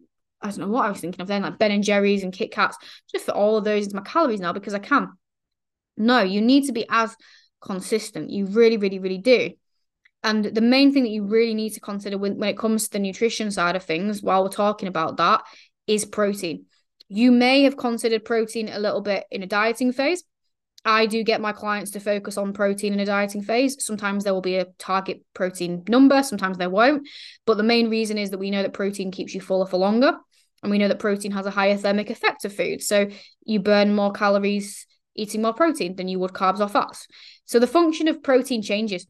i 0.42 0.48
don't 0.48 0.58
know 0.58 0.68
what 0.68 0.86
i 0.86 0.90
was 0.90 1.00
thinking 1.00 1.20
of 1.20 1.28
then 1.28 1.42
like 1.42 1.58
ben 1.58 1.70
and 1.70 1.84
jerry's 1.84 2.24
and 2.24 2.32
kit 2.32 2.52
kats 2.52 2.76
just 3.12 3.26
fit 3.26 3.34
all 3.34 3.56
of 3.56 3.64
those 3.64 3.84
into 3.84 3.96
my 3.96 4.02
calories 4.02 4.40
now 4.40 4.52
because 4.52 4.74
i 4.74 4.78
can. 4.78 5.08
No 5.96 6.20
you 6.20 6.42
need 6.42 6.66
to 6.66 6.72
be 6.72 6.84
as 6.90 7.16
consistent. 7.62 8.30
You 8.30 8.46
really 8.46 8.76
really 8.76 8.98
really 8.98 9.18
do 9.18 9.52
and 10.26 10.44
the 10.44 10.60
main 10.60 10.92
thing 10.92 11.04
that 11.04 11.10
you 11.10 11.24
really 11.24 11.54
need 11.54 11.70
to 11.74 11.80
consider 11.80 12.18
when, 12.18 12.36
when 12.36 12.48
it 12.48 12.58
comes 12.58 12.84
to 12.84 12.90
the 12.90 12.98
nutrition 12.98 13.48
side 13.52 13.76
of 13.76 13.84
things, 13.84 14.22
while 14.22 14.42
we're 14.42 14.48
talking 14.48 14.88
about 14.88 15.18
that, 15.18 15.44
is 15.86 16.04
protein. 16.04 16.64
You 17.08 17.30
may 17.30 17.62
have 17.62 17.76
considered 17.76 18.24
protein 18.24 18.68
a 18.68 18.80
little 18.80 19.02
bit 19.02 19.24
in 19.30 19.44
a 19.44 19.46
dieting 19.46 19.92
phase. 19.92 20.24
I 20.84 21.06
do 21.06 21.22
get 21.22 21.40
my 21.40 21.52
clients 21.52 21.92
to 21.92 22.00
focus 22.00 22.36
on 22.36 22.54
protein 22.54 22.92
in 22.92 22.98
a 22.98 23.06
dieting 23.06 23.42
phase. 23.42 23.76
Sometimes 23.78 24.24
there 24.24 24.34
will 24.34 24.40
be 24.40 24.56
a 24.56 24.66
target 24.78 25.22
protein 25.32 25.84
number, 25.88 26.20
sometimes 26.24 26.58
there 26.58 26.70
won't. 26.70 27.08
But 27.44 27.56
the 27.56 27.62
main 27.62 27.88
reason 27.88 28.18
is 28.18 28.30
that 28.30 28.38
we 28.38 28.50
know 28.50 28.62
that 28.62 28.72
protein 28.72 29.12
keeps 29.12 29.32
you 29.32 29.40
fuller 29.40 29.66
for 29.66 29.76
longer. 29.76 30.18
And 30.64 30.72
we 30.72 30.78
know 30.78 30.88
that 30.88 30.98
protein 30.98 31.30
has 31.32 31.46
a 31.46 31.50
higher 31.52 31.76
thermic 31.76 32.10
effect 32.10 32.44
of 32.44 32.52
food. 32.52 32.82
So 32.82 33.10
you 33.44 33.60
burn 33.60 33.94
more 33.94 34.10
calories 34.10 34.86
eating 35.14 35.42
more 35.42 35.54
protein 35.54 35.96
than 35.96 36.08
you 36.08 36.18
would 36.18 36.32
carbs 36.32 36.60
or 36.60 36.68
fats. 36.68 37.06
So 37.44 37.58
the 37.58 37.66
function 37.66 38.08
of 38.08 38.22
protein 38.22 38.62
changes 38.62 39.06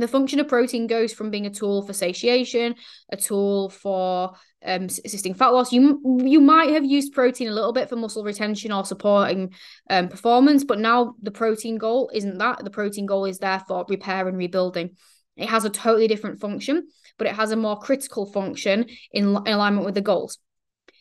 the 0.00 0.08
function 0.08 0.40
of 0.40 0.48
protein 0.48 0.86
goes 0.86 1.12
from 1.12 1.30
being 1.30 1.46
a 1.46 1.50
tool 1.50 1.82
for 1.82 1.92
satiation, 1.92 2.74
a 3.10 3.16
tool 3.16 3.70
for 3.70 4.32
um, 4.64 4.84
assisting 4.84 5.34
fat 5.34 5.48
loss. 5.48 5.72
You 5.72 6.00
you 6.24 6.40
might 6.40 6.70
have 6.70 6.84
used 6.84 7.12
protein 7.12 7.48
a 7.48 7.52
little 7.52 7.72
bit 7.72 7.88
for 7.88 7.96
muscle 7.96 8.24
retention 8.24 8.72
or 8.72 8.84
supporting 8.84 9.54
um, 9.88 10.08
performance, 10.08 10.64
but 10.64 10.78
now 10.78 11.14
the 11.22 11.30
protein 11.30 11.78
goal 11.78 12.10
isn't 12.12 12.38
that. 12.38 12.64
The 12.64 12.70
protein 12.70 13.06
goal 13.06 13.24
is 13.24 13.38
there 13.38 13.62
for 13.66 13.86
repair 13.88 14.28
and 14.28 14.36
rebuilding. 14.36 14.96
It 15.36 15.48
has 15.48 15.64
a 15.64 15.70
totally 15.70 16.08
different 16.08 16.40
function, 16.40 16.88
but 17.16 17.26
it 17.26 17.34
has 17.34 17.50
a 17.50 17.56
more 17.56 17.78
critical 17.78 18.26
function 18.26 18.86
in, 19.12 19.24
in 19.24 19.52
alignment 19.52 19.86
with 19.86 19.94
the 19.94 20.00
goals. 20.02 20.38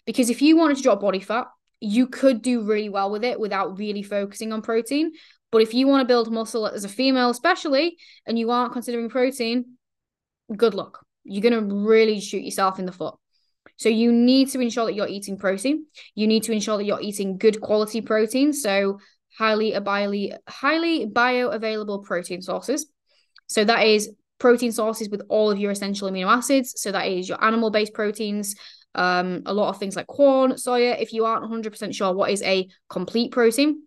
Because 0.06 0.30
if 0.30 0.42
you 0.42 0.56
wanted 0.56 0.78
to 0.78 0.84
drop 0.84 1.02
body 1.02 1.20
fat, 1.20 1.48
you 1.82 2.08
could 2.08 2.42
do 2.42 2.64
really 2.64 2.90
well 2.90 3.12
with 3.12 3.24
it 3.24 3.40
without 3.40 3.78
really 3.78 4.04
focusing 4.04 4.52
on 4.52 4.62
protein. 4.62 5.12
But 5.52 5.62
if 5.62 5.74
you 5.74 5.88
want 5.88 6.02
to 6.02 6.06
build 6.06 6.32
muscle 6.32 6.68
as 6.68 6.84
a 6.84 6.90
female, 6.90 7.30
especially, 7.30 7.98
and 8.26 8.38
you 8.38 8.52
aren't 8.52 8.74
considering 8.74 9.10
protein, 9.10 9.78
good 10.56 10.74
luck. 10.74 11.04
You're 11.24 11.42
going 11.42 11.70
to 11.70 11.76
really 11.76 12.20
shoot 12.20 12.44
yourself 12.44 12.80
in 12.80 12.86
the 12.86 12.92
foot. 12.92 13.16
So 13.78 13.90
you 13.90 14.12
need 14.12 14.50
to 14.50 14.60
ensure 14.60 14.86
that 14.86 14.94
you're 14.94 15.08
eating 15.08 15.38
protein. 15.38 15.86
You 16.16 16.28
need 16.28 16.44
to 16.44 16.52
ensure 16.52 16.78
that 16.78 16.86
you're 16.86 17.02
eating 17.02 17.38
good 17.38 17.62
quality 17.62 18.02
protein. 18.02 18.54
So 18.54 19.00
highly 19.38 19.72
highly 19.72 20.34
highly 20.48 21.08
bioavailable 21.08 22.04
protein 22.04 22.42
sources. 22.42 22.92
So 23.48 23.64
that 23.64 23.86
is 23.86 24.12
protein 24.38 24.72
sources 24.72 25.10
with 25.10 25.22
all 25.30 25.52
of 25.52 25.60
your 25.60 25.72
essential 25.72 26.10
amino 26.10 26.28
acids. 26.28 26.74
So 26.82 26.92
that 26.92 27.08
is 27.08 27.30
your 27.30 27.44
animal 27.44 27.72
based 27.72 27.94
proteins, 27.94 28.56
um, 28.96 29.44
a 29.46 29.54
lot 29.54 29.70
of 29.70 29.78
things 29.78 29.96
like 29.96 30.08
corn, 30.08 30.54
soya. 30.54 31.02
If 31.02 31.14
you 31.14 31.26
aren't 31.26 31.50
100% 31.50 31.96
sure 31.96 32.14
what 32.14 32.32
is 32.32 32.42
a 32.44 32.68
complete 32.90 33.32
protein, 33.32 33.84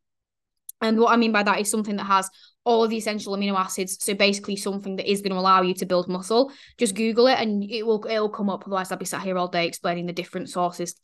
and 0.83 0.99
what 0.99 1.13
I 1.13 1.17
mean 1.17 1.33
by 1.33 1.43
that 1.45 1.61
is 1.61 1.71
something 1.71 1.97
that 1.97 2.05
has 2.05 2.29
all 2.65 2.85
of 2.85 2.91
the 2.91 2.97
essential 2.97 3.37
amino 3.37 3.57
acids. 3.57 3.99
So 4.01 4.15
basically 4.15 4.57
something 4.57 4.97
that 4.97 5.11
is 5.11 5.21
going 5.21 5.33
to 5.33 5.39
allow 5.39 5.63
you 5.63 5.75
to 5.75 5.87
build 5.87 6.09
muscle. 6.09 6.53
Just 6.79 6.95
Google 6.95 7.27
it 7.27 7.39
and 7.39 7.65
it 7.65 7.85
will 7.85 8.05
it'll 8.09 8.29
come 8.29 8.51
up. 8.51 8.63
Otherwise, 8.67 8.93
I'll 8.93 8.99
be 8.99 9.05
sat 9.05 9.23
here 9.23 9.39
all 9.39 9.49
day 9.49 9.67
explaining 9.67 10.07
the 10.07 10.13
different 10.13 10.49
sources. 10.49 10.95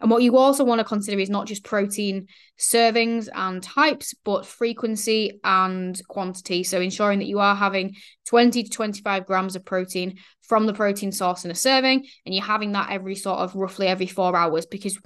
And 0.00 0.10
what 0.10 0.22
you 0.22 0.36
also 0.36 0.64
want 0.64 0.80
to 0.80 0.84
consider 0.84 1.18
is 1.18 1.30
not 1.30 1.46
just 1.46 1.64
protein 1.64 2.26
servings 2.58 3.28
and 3.34 3.62
types, 3.62 4.14
but 4.24 4.46
frequency 4.46 5.40
and 5.42 6.00
quantity. 6.08 6.62
So 6.62 6.80
ensuring 6.80 7.20
that 7.20 7.26
you 7.26 7.38
are 7.38 7.54
having 7.54 7.96
20 8.26 8.64
to 8.64 8.70
25 8.70 9.26
grams 9.26 9.56
of 9.56 9.64
protein 9.64 10.18
from 10.42 10.66
the 10.66 10.74
protein 10.74 11.10
source 11.10 11.44
in 11.44 11.50
a 11.50 11.54
serving, 11.54 12.06
and 12.26 12.34
you're 12.34 12.44
having 12.44 12.72
that 12.72 12.90
every 12.90 13.14
sort 13.14 13.38
of 13.38 13.54
roughly 13.54 13.86
every 13.86 14.06
four 14.06 14.36
hours. 14.36 14.66
Because 14.66 14.98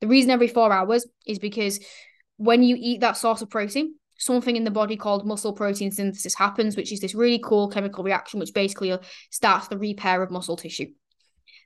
the 0.00 0.06
reason 0.06 0.30
every 0.30 0.48
four 0.48 0.72
hours 0.72 1.06
is 1.26 1.38
because 1.38 1.80
when 2.40 2.62
you 2.62 2.74
eat 2.78 3.02
that 3.02 3.18
source 3.18 3.42
of 3.42 3.50
protein, 3.50 3.96
something 4.16 4.56
in 4.56 4.64
the 4.64 4.70
body 4.70 4.96
called 4.96 5.26
muscle 5.26 5.52
protein 5.52 5.90
synthesis 5.90 6.34
happens, 6.34 6.74
which 6.74 6.90
is 6.90 7.00
this 7.00 7.14
really 7.14 7.38
cool 7.38 7.68
chemical 7.68 8.02
reaction, 8.02 8.40
which 8.40 8.54
basically 8.54 8.96
starts 9.30 9.68
the 9.68 9.76
repair 9.76 10.22
of 10.22 10.30
muscle 10.30 10.56
tissue 10.56 10.86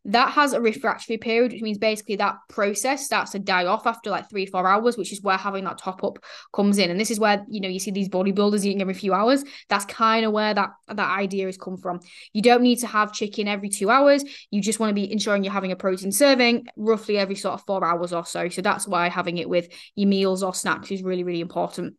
that 0.06 0.30
has 0.32 0.52
a 0.52 0.60
refractory 0.60 1.16
period, 1.16 1.52
which 1.52 1.62
means 1.62 1.78
basically 1.78 2.16
that 2.16 2.36
process 2.48 3.06
starts 3.06 3.32
to 3.32 3.38
die 3.38 3.64
off 3.64 3.86
after 3.86 4.10
like 4.10 4.28
three, 4.28 4.44
four 4.44 4.66
hours, 4.66 4.98
which 4.98 5.12
is 5.12 5.22
where 5.22 5.38
having 5.38 5.64
that 5.64 5.78
top 5.78 6.04
up 6.04 6.18
comes 6.52 6.76
in. 6.76 6.90
And 6.90 7.00
this 7.00 7.10
is 7.10 7.18
where, 7.18 7.44
you 7.48 7.60
know, 7.60 7.68
you 7.68 7.78
see 7.78 7.90
these 7.90 8.10
bodybuilders 8.10 8.64
eating 8.64 8.82
every 8.82 8.92
few 8.92 9.14
hours. 9.14 9.44
That's 9.70 9.86
kind 9.86 10.26
of 10.26 10.32
where 10.32 10.52
that, 10.52 10.70
that 10.88 11.18
idea 11.18 11.46
has 11.46 11.56
come 11.56 11.78
from. 11.78 12.00
You 12.34 12.42
don't 12.42 12.62
need 12.62 12.80
to 12.80 12.86
have 12.86 13.14
chicken 13.14 13.48
every 13.48 13.70
two 13.70 13.88
hours. 13.88 14.24
You 14.50 14.60
just 14.60 14.78
want 14.78 14.90
to 14.90 14.94
be 14.94 15.10
ensuring 15.10 15.42
you're 15.42 15.52
having 15.52 15.72
a 15.72 15.76
protein 15.76 16.12
serving 16.12 16.66
roughly 16.76 17.16
every 17.16 17.36
sort 17.36 17.54
of 17.54 17.62
four 17.66 17.82
hours 17.82 18.12
or 18.12 18.26
so. 18.26 18.50
So 18.50 18.60
that's 18.60 18.86
why 18.86 19.08
having 19.08 19.38
it 19.38 19.48
with 19.48 19.68
your 19.94 20.08
meals 20.08 20.42
or 20.42 20.52
snacks 20.52 20.90
is 20.90 21.02
really, 21.02 21.24
really 21.24 21.40
important 21.40 21.94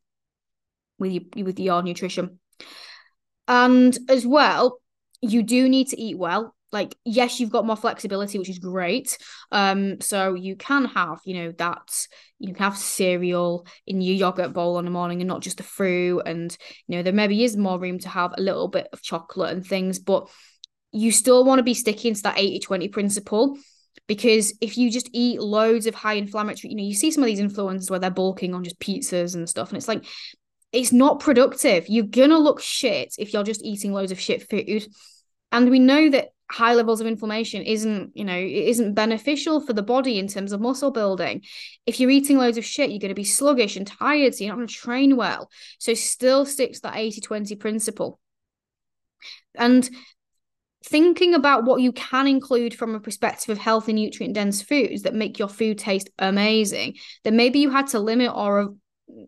with 0.99 1.11
your, 1.11 1.23
with 1.43 1.59
your 1.59 1.81
nutrition. 1.81 2.39
And 3.47 3.97
as 4.09 4.27
well, 4.27 4.79
you 5.21 5.41
do 5.41 5.67
need 5.67 5.87
to 5.87 5.99
eat 5.99 6.17
well 6.19 6.55
like 6.75 6.93
yes 7.05 7.39
you've 7.39 7.49
got 7.49 7.65
more 7.65 7.77
flexibility 7.77 8.37
which 8.37 8.49
is 8.49 8.59
great. 8.59 9.17
Um 9.51 10.01
so 10.01 10.35
you 10.35 10.55
can 10.57 10.85
have 10.85 11.19
you 11.25 11.33
know 11.35 11.51
that 11.53 12.07
you 12.37 12.53
can 12.53 12.63
have 12.63 12.77
cereal 12.77 13.65
in 13.87 14.01
your 14.01 14.15
yogurt 14.15 14.51
bowl 14.51 14.75
on 14.75 14.83
the 14.83 14.91
morning 14.91 15.21
and 15.21 15.27
not 15.27 15.41
just 15.41 15.57
the 15.57 15.63
fruit. 15.63 16.19
And 16.25 16.55
you 16.85 16.97
know 16.97 17.03
there 17.03 17.13
maybe 17.13 17.43
is 17.43 17.55
more 17.55 17.79
room 17.79 17.97
to 17.99 18.09
have 18.09 18.33
a 18.37 18.41
little 18.41 18.67
bit 18.67 18.89
of 18.91 19.01
chocolate 19.01 19.53
and 19.53 19.65
things 19.65 19.99
but 19.99 20.29
you 20.91 21.11
still 21.11 21.43
want 21.45 21.59
to 21.59 21.63
be 21.63 21.73
sticking 21.73 22.13
to 22.13 22.23
that 22.23 22.37
80 22.37 22.59
20 22.59 22.87
principle. 22.89 23.57
Because 24.07 24.53
if 24.61 24.77
you 24.77 24.91
just 24.91 25.09
eat 25.13 25.41
loads 25.41 25.87
of 25.87 25.95
high 25.95 26.15
inflammatory 26.15 26.71
you 26.71 26.77
know 26.77 26.83
you 26.83 26.93
see 26.93 27.09
some 27.09 27.23
of 27.23 27.27
these 27.27 27.39
influencers 27.39 27.89
where 27.89 27.99
they're 27.99 28.11
bulking 28.11 28.53
on 28.53 28.65
just 28.65 28.79
pizzas 28.79 29.33
and 29.33 29.49
stuff 29.49 29.69
and 29.69 29.77
it's 29.77 29.87
like 29.87 30.03
it's 30.73 30.91
not 30.91 31.21
productive. 31.21 31.87
You're 31.87 32.03
gonna 32.03 32.37
look 32.37 32.59
shit 32.59 33.15
if 33.17 33.31
you're 33.33 33.45
just 33.45 33.63
eating 33.63 33.93
loads 33.93 34.11
of 34.11 34.19
shit 34.19 34.49
food 34.49 34.85
and 35.55 35.69
we 35.69 35.79
know 35.79 36.09
that 36.09 36.31
high 36.51 36.73
levels 36.73 36.99
of 37.01 37.07
inflammation 37.07 37.63
isn't 37.63 38.11
you 38.13 38.23
know 38.23 38.37
it 38.37 38.51
isn't 38.51 38.93
beneficial 38.93 39.61
for 39.61 39.73
the 39.73 39.81
body 39.81 40.19
in 40.19 40.27
terms 40.27 40.51
of 40.51 40.61
muscle 40.61 40.91
building. 40.91 41.41
If 41.85 41.99
you're 41.99 42.11
eating 42.11 42.37
loads 42.37 42.57
of 42.57 42.65
shit 42.65 42.91
you're 42.91 42.99
going 42.99 43.09
to 43.09 43.15
be 43.15 43.23
sluggish 43.23 43.77
and 43.77 43.87
tired 43.87 44.35
so 44.35 44.43
you're 44.43 44.53
not 44.53 44.57
going 44.57 44.67
to 44.67 44.73
train 44.73 45.15
well. 45.15 45.49
So 45.79 45.93
still 45.93 46.45
sticks 46.45 46.81
that 46.81 46.93
80-20 46.93 47.59
principle. 47.59 48.19
And 49.55 49.89
thinking 50.85 51.33
about 51.33 51.63
what 51.63 51.81
you 51.81 51.93
can 51.93 52.27
include 52.27 52.75
from 52.75 52.93
a 52.93 52.99
perspective 52.99 53.49
of 53.49 53.57
healthy 53.57 53.93
nutrient 53.93 54.35
dense 54.35 54.61
foods 54.61 55.01
that 55.01 55.15
make 55.15 55.39
your 55.39 55.47
food 55.47 55.79
taste 55.79 56.09
amazing 56.19 56.95
that 57.23 57.33
maybe 57.33 57.59
you 57.59 57.71
had 57.71 57.87
to 57.87 57.99
limit 57.99 58.31
or 58.35 58.75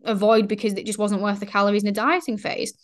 avoid 0.04 0.46
because 0.46 0.74
it 0.74 0.86
just 0.86 0.98
wasn't 0.98 1.22
worth 1.22 1.40
the 1.40 1.46
calories 1.46 1.82
in 1.82 1.88
a 1.88 1.92
dieting 1.92 2.36
phase 2.36 2.74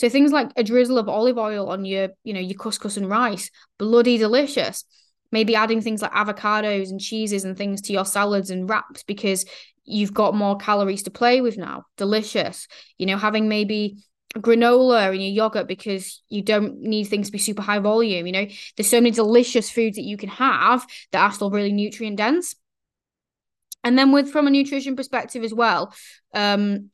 so 0.00 0.08
things 0.08 0.32
like 0.32 0.50
a 0.56 0.64
drizzle 0.64 0.96
of 0.96 1.10
olive 1.10 1.36
oil 1.36 1.68
on 1.68 1.84
your, 1.84 2.08
you 2.24 2.32
know, 2.32 2.40
your 2.40 2.56
couscous 2.56 2.96
and 2.96 3.06
rice, 3.06 3.50
bloody 3.78 4.16
delicious. 4.16 4.86
Maybe 5.30 5.54
adding 5.54 5.82
things 5.82 6.00
like 6.00 6.12
avocados 6.12 6.88
and 6.88 6.98
cheeses 6.98 7.44
and 7.44 7.54
things 7.54 7.82
to 7.82 7.92
your 7.92 8.06
salads 8.06 8.50
and 8.50 8.66
wraps 8.66 9.02
because 9.02 9.44
you've 9.84 10.14
got 10.14 10.34
more 10.34 10.56
calories 10.56 11.02
to 11.02 11.10
play 11.10 11.42
with 11.42 11.58
now. 11.58 11.84
Delicious. 11.98 12.66
You 12.96 13.04
know, 13.04 13.18
having 13.18 13.46
maybe 13.50 14.02
granola 14.36 15.14
in 15.14 15.20
your 15.20 15.32
yogurt 15.32 15.68
because 15.68 16.22
you 16.30 16.40
don't 16.40 16.80
need 16.80 17.04
things 17.04 17.26
to 17.26 17.32
be 17.32 17.38
super 17.38 17.60
high 17.60 17.80
volume. 17.80 18.26
You 18.26 18.32
know, 18.32 18.46
there's 18.78 18.88
so 18.88 19.02
many 19.02 19.10
delicious 19.10 19.68
foods 19.70 19.96
that 19.96 20.04
you 20.04 20.16
can 20.16 20.30
have 20.30 20.86
that 21.12 21.20
are 21.20 21.32
still 21.32 21.50
really 21.50 21.72
nutrient 21.72 22.16
dense. 22.16 22.54
And 23.84 23.98
then 23.98 24.12
with 24.12 24.30
from 24.30 24.46
a 24.46 24.50
nutrition 24.50 24.96
perspective 24.96 25.44
as 25.44 25.52
well, 25.52 25.92
um, 26.32 26.88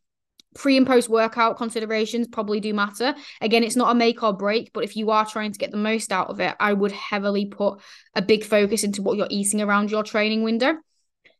pre 0.56 0.76
and 0.76 0.86
post 0.86 1.08
workout 1.08 1.56
considerations 1.56 2.26
probably 2.28 2.60
do 2.60 2.74
matter. 2.74 3.14
Again, 3.40 3.62
it's 3.62 3.76
not 3.76 3.92
a 3.92 3.94
make 3.94 4.22
or 4.22 4.32
break, 4.32 4.72
but 4.72 4.84
if 4.84 4.96
you 4.96 5.10
are 5.10 5.26
trying 5.26 5.52
to 5.52 5.58
get 5.58 5.70
the 5.70 5.76
most 5.76 6.12
out 6.12 6.28
of 6.28 6.40
it, 6.40 6.54
I 6.58 6.72
would 6.72 6.92
heavily 6.92 7.46
put 7.46 7.80
a 8.14 8.22
big 8.22 8.44
focus 8.44 8.82
into 8.84 9.02
what 9.02 9.16
you're 9.16 9.28
eating 9.30 9.60
around 9.60 9.90
your 9.90 10.02
training 10.02 10.42
window. 10.42 10.76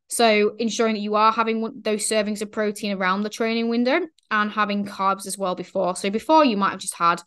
So 0.09 0.55
ensuring 0.59 0.95
that 0.95 1.01
you 1.01 1.17
are 1.17 1.33
having 1.33 1.63
those 1.83 2.09
servings 2.09 2.41
of 2.41 2.53
protein 2.53 2.97
around 2.97 3.23
the 3.23 3.31
training 3.31 3.69
window 3.69 4.01
and 4.31 4.51
having 4.51 4.87
carbs 4.87 5.27
as 5.27 5.37
well 5.37 5.57
before. 5.57 5.97
So 5.97 6.11
before 6.11 6.45
you 6.45 6.57
might 6.57 6.71
have 6.71 6.81
just 6.81 6.95
had 6.95 7.21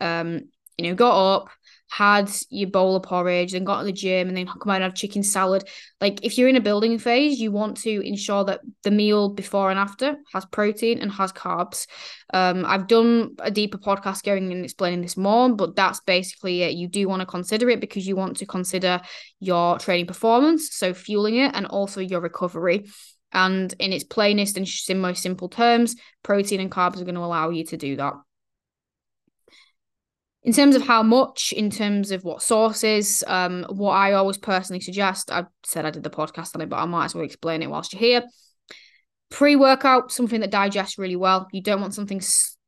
um, 0.00 0.40
you 0.76 0.88
know, 0.88 0.94
got 0.94 1.34
up, 1.34 1.50
had 1.96 2.28
your 2.50 2.68
bowl 2.68 2.96
of 2.96 3.04
porridge, 3.04 3.52
then 3.52 3.62
got 3.62 3.78
to 3.78 3.84
the 3.84 3.92
gym, 3.92 4.26
and 4.26 4.36
then 4.36 4.46
come 4.46 4.70
out 4.70 4.76
and 4.76 4.82
have 4.82 4.94
chicken 4.94 5.22
salad. 5.22 5.62
Like 6.00 6.24
if 6.24 6.36
you're 6.36 6.48
in 6.48 6.56
a 6.56 6.60
building 6.60 6.98
phase, 6.98 7.38
you 7.38 7.52
want 7.52 7.76
to 7.82 8.04
ensure 8.04 8.42
that 8.46 8.62
the 8.82 8.90
meal 8.90 9.28
before 9.28 9.70
and 9.70 9.78
after 9.78 10.16
has 10.32 10.44
protein 10.46 10.98
and 10.98 11.12
has 11.12 11.32
carbs. 11.32 11.86
Um, 12.32 12.64
I've 12.66 12.88
done 12.88 13.36
a 13.38 13.50
deeper 13.50 13.78
podcast 13.78 14.24
going 14.24 14.50
and 14.50 14.64
explaining 14.64 15.02
this 15.02 15.16
more, 15.16 15.48
but 15.54 15.76
that's 15.76 16.00
basically 16.00 16.62
it. 16.62 16.74
You 16.74 16.88
do 16.88 17.06
want 17.06 17.20
to 17.20 17.26
consider 17.26 17.70
it 17.70 17.80
because 17.80 18.08
you 18.08 18.16
want 18.16 18.38
to 18.38 18.46
consider 18.46 19.00
your 19.38 19.78
training 19.78 20.06
performance, 20.06 20.74
so 20.74 20.94
fueling 20.94 21.36
it, 21.36 21.52
and 21.54 21.64
also 21.66 22.00
your 22.00 22.20
recovery. 22.20 22.90
And 23.32 23.72
in 23.78 23.92
its 23.92 24.04
plainest 24.04 24.56
and 24.56 25.00
most 25.00 25.22
simple 25.22 25.48
terms, 25.48 25.94
protein 26.24 26.60
and 26.60 26.72
carbs 26.72 27.00
are 27.00 27.04
going 27.04 27.14
to 27.14 27.20
allow 27.20 27.50
you 27.50 27.64
to 27.66 27.76
do 27.76 27.94
that. 27.96 28.14
In 30.44 30.52
terms 30.52 30.76
of 30.76 30.82
how 30.82 31.02
much, 31.02 31.54
in 31.56 31.70
terms 31.70 32.10
of 32.10 32.22
what 32.22 32.42
sources, 32.42 33.24
um, 33.26 33.64
what 33.70 33.92
I 33.92 34.12
always 34.12 34.36
personally 34.36 34.80
suggest, 34.80 35.32
I 35.32 35.46
said 35.64 35.86
I 35.86 35.90
did 35.90 36.02
the 36.02 36.10
podcast 36.10 36.54
on 36.54 36.60
it, 36.60 36.68
but 36.68 36.76
I 36.76 36.84
might 36.84 37.06
as 37.06 37.14
well 37.14 37.24
explain 37.24 37.62
it 37.62 37.70
whilst 37.70 37.94
you're 37.94 38.00
here. 38.00 38.24
Pre 39.30 39.56
workout, 39.56 40.12
something 40.12 40.42
that 40.42 40.50
digests 40.50 40.98
really 40.98 41.16
well. 41.16 41.48
You 41.50 41.62
don't 41.62 41.80
want 41.80 41.94
something 41.94 42.20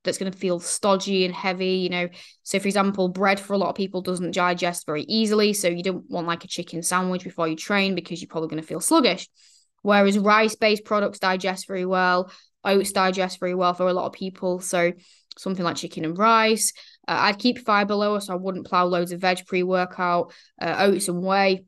that's 0.04 0.16
going 0.16 0.32
to 0.32 0.38
feel 0.38 0.58
stodgy 0.58 1.26
and 1.26 1.34
heavy, 1.34 1.74
you 1.74 1.90
know. 1.90 2.08
So, 2.44 2.58
for 2.58 2.66
example, 2.66 3.08
bread 3.08 3.38
for 3.38 3.52
a 3.52 3.58
lot 3.58 3.68
of 3.68 3.74
people 3.74 4.00
doesn't 4.00 4.34
digest 4.34 4.86
very 4.86 5.02
easily. 5.02 5.52
So, 5.52 5.68
you 5.68 5.82
don't 5.82 6.08
want 6.10 6.26
like 6.26 6.44
a 6.44 6.48
chicken 6.48 6.82
sandwich 6.82 7.24
before 7.24 7.46
you 7.46 7.56
train 7.56 7.94
because 7.94 8.22
you're 8.22 8.28
probably 8.28 8.48
going 8.48 8.62
to 8.62 8.66
feel 8.66 8.80
sluggish. 8.80 9.28
Whereas 9.82 10.18
rice 10.18 10.56
based 10.56 10.86
products 10.86 11.18
digest 11.18 11.68
very 11.68 11.84
well, 11.84 12.32
oats 12.64 12.92
digest 12.92 13.38
very 13.38 13.54
well 13.54 13.74
for 13.74 13.86
a 13.86 13.92
lot 13.92 14.06
of 14.06 14.14
people. 14.14 14.60
So, 14.60 14.92
something 15.38 15.64
like 15.64 15.76
chicken 15.76 16.04
and 16.04 16.18
rice. 16.18 16.72
Uh, 17.06 17.16
I'd 17.20 17.38
keep 17.38 17.58
fiber 17.58 17.94
lower, 17.94 18.20
so 18.20 18.32
I 18.32 18.36
wouldn't 18.36 18.66
plow 18.66 18.84
loads 18.86 19.12
of 19.12 19.20
veg 19.20 19.46
pre 19.46 19.62
workout, 19.62 20.32
uh, 20.60 20.76
oats 20.78 21.08
and 21.08 21.22
whey. 21.22 21.64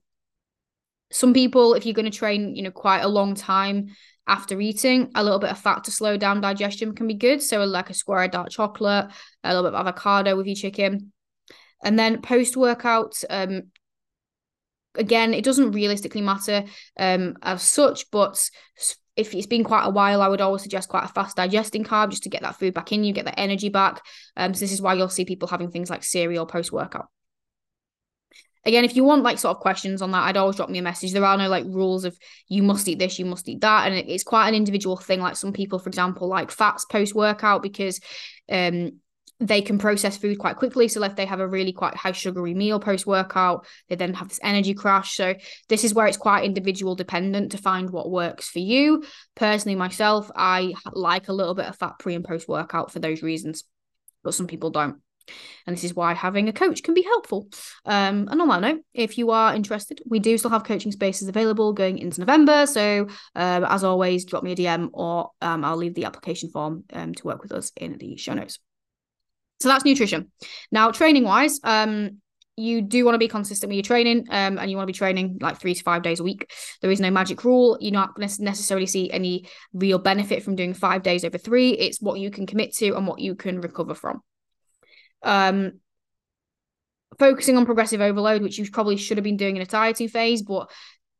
Some 1.10 1.32
people, 1.32 1.75
if 1.75 1.87
you're 1.87 1.94
going 1.94 2.10
to 2.10 2.16
train, 2.16 2.54
you 2.54 2.62
know, 2.62 2.70
quite 2.70 3.00
a 3.00 3.08
long 3.08 3.34
time 3.34 3.88
after 4.26 4.60
eating, 4.60 5.10
a 5.14 5.25
little 5.25 5.38
bit 5.38 5.50
of 5.50 5.58
fat 5.58 5.84
to 5.84 5.90
slow 5.90 6.16
down 6.16 6.40
digestion 6.40 6.94
can 6.94 7.06
be 7.06 7.14
good. 7.14 7.42
So, 7.42 7.64
like 7.64 7.90
a 7.90 7.94
square 7.94 8.25
of 8.25 8.30
dark 8.30 8.50
chocolate, 8.50 9.06
a 9.42 9.48
little 9.48 9.70
bit 9.70 9.75
of 9.75 9.80
avocado 9.80 10.37
with 10.37 10.46
your 10.46 10.56
chicken. 10.56 11.12
And 11.82 11.98
then 11.98 12.20
post 12.20 12.56
workout, 12.56 13.14
um, 13.30 13.70
again, 14.96 15.32
it 15.32 15.44
doesn't 15.44 15.72
realistically 15.72 16.20
matter 16.20 16.64
um, 16.98 17.37
as 17.42 17.62
such, 17.62 18.10
but 18.10 18.50
if 19.18 19.34
it's 19.34 19.48
been 19.48 19.64
quite 19.64 19.84
a 19.84 19.90
while, 19.90 20.22
I 20.22 20.28
would 20.28 20.40
always 20.40 20.62
suggest 20.62 20.88
quite 20.88 21.04
a 21.04 21.08
fast 21.08 21.37
digesting 21.37 21.82
carb 21.82 22.10
just 22.10 22.22
to 22.22 22.28
get 22.28 22.42
that 22.42 22.56
food 22.56 22.72
back 22.72 22.92
in 22.92 23.02
you, 23.02 23.12
get 23.12 23.25
that 23.25 23.38
energy 23.38 23.68
back. 23.68 24.00
Um, 24.37 24.54
so 24.54 24.60
this 24.60 24.70
is 24.70 24.80
why 24.80 24.94
you'll 24.94 25.08
see 25.08 25.25
people 25.25 25.48
having 25.48 25.72
things 25.72 25.90
like 25.90 26.04
cereal 26.04 26.46
post 26.46 26.70
workout. 26.70 27.08
Again, 28.64 28.84
if 28.84 28.94
you 28.94 29.02
want 29.02 29.25
like 29.25 29.38
sort 29.38 29.56
of 29.56 29.60
questions 29.60 30.02
on 30.02 30.12
that, 30.12 30.22
I'd 30.22 30.37
always 30.37 30.54
drop 30.54 30.70
me 30.70 30.78
a 30.78 30.82
message. 30.82 31.12
There 31.12 31.25
are 31.25 31.37
no 31.37 31.48
like 31.48 31.64
rules 31.64 32.04
of 32.04 32.16
you 32.46 32.62
must 32.62 32.87
eat 32.87 33.00
this, 33.00 33.18
you 33.18 33.25
must 33.25 33.48
eat 33.48 33.60
that, 33.62 33.87
and 33.90 33.96
it's 33.96 34.22
quite 34.22 34.48
an 34.48 34.54
individual 34.54 34.96
thing. 34.96 35.20
Like 35.20 35.37
some 35.37 35.52
people, 35.52 35.80
for 35.80 35.88
example, 35.88 36.28
like 36.28 36.52
fats 36.52 36.84
post 36.84 37.12
workout 37.14 37.60
because 37.62 38.00
um 38.48 39.00
they 39.40 39.62
can 39.62 39.78
process 39.78 40.16
food 40.16 40.38
quite 40.38 40.57
quickly. 40.57 40.88
So 40.88 41.02
if 41.04 41.16
they 41.16 41.26
have 41.26 41.40
a 41.40 41.49
really 41.49 41.73
quite 41.73 41.95
high 41.95 42.12
sugary 42.12 42.54
meal 42.54 42.80
post 42.80 43.07
workout, 43.07 43.66
they 43.88 43.95
then 43.95 44.14
have 44.14 44.28
this 44.28 44.40
energy 44.42 44.75
crash. 44.75 45.16
So 45.16 45.35
this 45.68 45.85
is 45.85 45.95
where 45.95 46.07
it's 46.07 46.16
quite 46.16 46.45
individual 46.45 46.95
dependent 46.95 47.52
to 47.52 47.59
find 47.59 47.90
what 47.90 48.11
works 48.11 48.49
for 48.49 48.59
you. 48.59 49.04
Personally, 49.37 49.76
myself, 49.76 50.30
I 50.35 50.75
like 50.92 51.28
a 51.28 51.33
little 51.33 51.54
bit 51.54 51.66
of 51.66 51.76
fat 51.76 51.99
pre 51.99 52.14
and 52.14 52.25
post 52.25 52.49
workout 52.49 52.90
for 52.90 52.99
those 52.99 53.23
reasons, 53.23 53.64
but 54.25 54.35
some 54.35 54.47
people 54.47 54.71
don't. 54.71 55.00
And 55.66 55.76
this 55.76 55.85
is 55.85 55.95
why 55.95 56.14
having 56.14 56.49
a 56.49 56.52
coach 56.54 56.83
can 56.83 56.95
be 56.95 57.02
helpful. 57.02 57.49
Um, 57.85 58.28
and 58.30 58.40
on 58.40 58.49
that 58.49 58.61
note, 58.62 58.80
if 58.95 59.18
you 59.18 59.30
are 59.30 59.54
interested, 59.54 60.00
we 60.07 60.18
do 60.18 60.38
still 60.38 60.50
have 60.50 60.64
coaching 60.64 60.90
spaces 60.90 61.28
available 61.28 61.75
going 61.75 61.99
into 61.99 62.21
November. 62.21 62.66
So, 62.66 63.09
um, 63.35 63.64
as 63.64 63.85
always, 63.85 64.25
drop 64.25 64.42
me 64.42 64.52
a 64.52 64.57
DM 64.57 64.88
or 64.95 65.30
um, 65.42 65.64
I'll 65.66 65.76
leave 65.76 65.95
the 65.95 66.07
application 66.07 66.50
form 66.50 66.85
um, 66.95 67.14
to 67.14 67.26
work 67.26 67.42
with 67.42 67.52
us 67.52 67.73
in 67.76 67.99
the 67.99 68.16
show 68.16 68.33
notes. 68.33 68.59
So 69.61 69.69
that's 69.69 69.85
nutrition. 69.85 70.31
Now, 70.71 70.91
training 70.91 71.25
wise, 71.25 71.61
um, 71.65 72.19
you 72.59 72.83
do 72.83 73.05
want 73.05 73.15
to 73.15 73.19
be 73.19 73.29
consistent 73.29 73.69
with 73.69 73.77
your 73.77 73.85
training 73.85 74.27
um, 74.31 74.59
and 74.59 74.71
you 74.71 74.77
want 74.77 74.87
to 74.88 74.93
be 74.93 74.97
training 74.97 75.38
like 75.41 75.61
three 75.61 75.75
to 75.75 75.83
five 75.83 76.03
days 76.03 76.19
a 76.19 76.25
week. 76.25 76.50
There 76.81 76.91
is 76.91 77.00
no 77.00 77.11
magic 77.11 77.45
rule. 77.45 77.79
You're 77.81 77.93
not 77.93 78.15
going 78.15 78.29
to 78.29 78.43
necessarily 78.43 78.87
see 78.87 79.11
any 79.11 79.47
real 79.73 79.99
benefit 79.99 80.43
from 80.43 80.57
doing 80.57 80.75
five 80.75 81.03
days 81.03 81.25
over 81.25 81.38
three. 81.38 81.71
It's 81.71 82.00
what 82.00 82.19
you 82.19 82.31
can 82.31 82.47
commit 82.47 82.75
to 82.77 82.97
and 82.97 83.07
what 83.07 83.21
you 83.21 83.37
can 83.37 83.61
recover 83.61 83.95
from. 83.95 84.23
Um, 85.23 85.81
focusing 87.19 87.57
on 87.57 87.65
progressive 87.65 88.00
overload, 88.00 88.43
which 88.43 88.59
you 88.59 88.69
probably 88.71 88.97
should 88.97 89.19
have 89.19 89.25
been 89.25 89.37
doing 89.37 89.57
in 89.57 89.62
a 89.62 89.67
dieting 89.67 90.09
phase, 90.09 90.43
but 90.43 90.71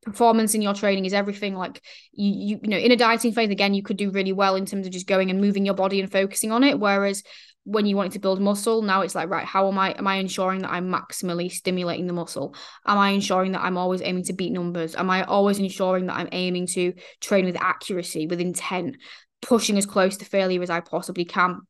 performance 0.02 0.54
in 0.54 0.62
your 0.62 0.75
training 0.75 1.04
is 1.04 1.12
everything 1.12 1.54
like 1.54 1.83
you, 2.12 2.33
you 2.33 2.61
you 2.62 2.71
know 2.71 2.78
in 2.78 2.92
a 2.92 2.97
dieting 2.97 3.33
phase 3.33 3.50
again 3.50 3.75
you 3.75 3.83
could 3.83 3.97
do 3.97 4.11
really 4.11 4.33
well 4.33 4.54
in 4.54 4.64
terms 4.64 4.87
of 4.87 4.92
just 4.92 5.09
going 5.09 5.28
and 5.28 5.40
moving 5.40 5.66
your 5.66 5.75
body 5.75 6.00
and 6.00 6.11
focusing 6.11 6.52
on 6.52 6.62
it 6.64 6.78
whereas 6.78 7.23
when 7.68 7.84
you 7.84 7.96
want 7.96 8.12
to 8.12 8.18
build 8.18 8.40
muscle 8.40 8.80
now 8.80 9.02
it's 9.02 9.14
like 9.14 9.28
right 9.28 9.44
how 9.44 9.68
am 9.68 9.78
i 9.78 9.90
am 9.90 10.06
i 10.06 10.14
ensuring 10.14 10.62
that 10.62 10.70
i'm 10.70 10.90
maximally 10.90 11.52
stimulating 11.52 12.06
the 12.06 12.14
muscle? 12.14 12.54
Am 12.87 12.96
i 12.96 13.10
ensuring 13.10 13.52
that 13.52 13.62
i'm 13.62 13.76
always 13.76 14.00
aiming 14.00 14.25
to 14.25 14.32
beat 14.32 14.52
numbers? 14.52 14.96
Am 14.96 15.10
i 15.10 15.22
always 15.25 15.58
ensuring 15.58 16.06
that 16.06 16.16
i'm 16.16 16.30
aiming 16.32 16.66
to 16.68 16.94
train 17.20 17.44
with 17.44 17.60
accuracy 17.60 18.26
with 18.26 18.40
intent 18.40 18.96
pushing 19.42 19.76
as 19.76 19.84
close 19.84 20.16
to 20.16 20.25
failure 20.25 20.62
as 20.62 20.70
i 20.70 20.80
possibly 20.80 21.26
can 21.26 21.60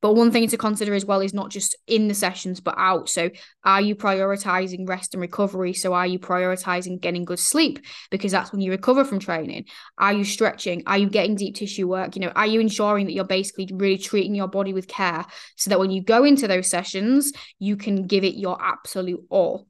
but 0.00 0.14
one 0.14 0.30
thing 0.30 0.48
to 0.48 0.56
consider 0.56 0.94
as 0.94 1.04
well 1.04 1.20
is 1.20 1.34
not 1.34 1.50
just 1.50 1.76
in 1.86 2.08
the 2.08 2.14
sessions, 2.14 2.60
but 2.60 2.74
out. 2.76 3.08
So, 3.08 3.30
are 3.64 3.80
you 3.80 3.94
prioritizing 3.94 4.88
rest 4.88 5.14
and 5.14 5.20
recovery? 5.20 5.72
So, 5.72 5.94
are 5.94 6.06
you 6.06 6.18
prioritizing 6.18 7.00
getting 7.00 7.24
good 7.24 7.38
sleep? 7.38 7.80
Because 8.10 8.32
that's 8.32 8.52
when 8.52 8.60
you 8.60 8.70
recover 8.70 9.04
from 9.04 9.18
training. 9.18 9.66
Are 9.98 10.12
you 10.12 10.24
stretching? 10.24 10.82
Are 10.86 10.98
you 10.98 11.08
getting 11.08 11.34
deep 11.34 11.56
tissue 11.56 11.88
work? 11.88 12.16
You 12.16 12.22
know, 12.22 12.32
are 12.34 12.46
you 12.46 12.60
ensuring 12.60 13.06
that 13.06 13.12
you're 13.12 13.24
basically 13.24 13.68
really 13.72 13.98
treating 13.98 14.34
your 14.34 14.48
body 14.48 14.72
with 14.72 14.88
care 14.88 15.24
so 15.56 15.70
that 15.70 15.78
when 15.78 15.90
you 15.90 16.02
go 16.02 16.24
into 16.24 16.48
those 16.48 16.68
sessions, 16.68 17.32
you 17.58 17.76
can 17.76 18.06
give 18.06 18.24
it 18.24 18.34
your 18.34 18.60
absolute 18.62 19.24
all? 19.28 19.66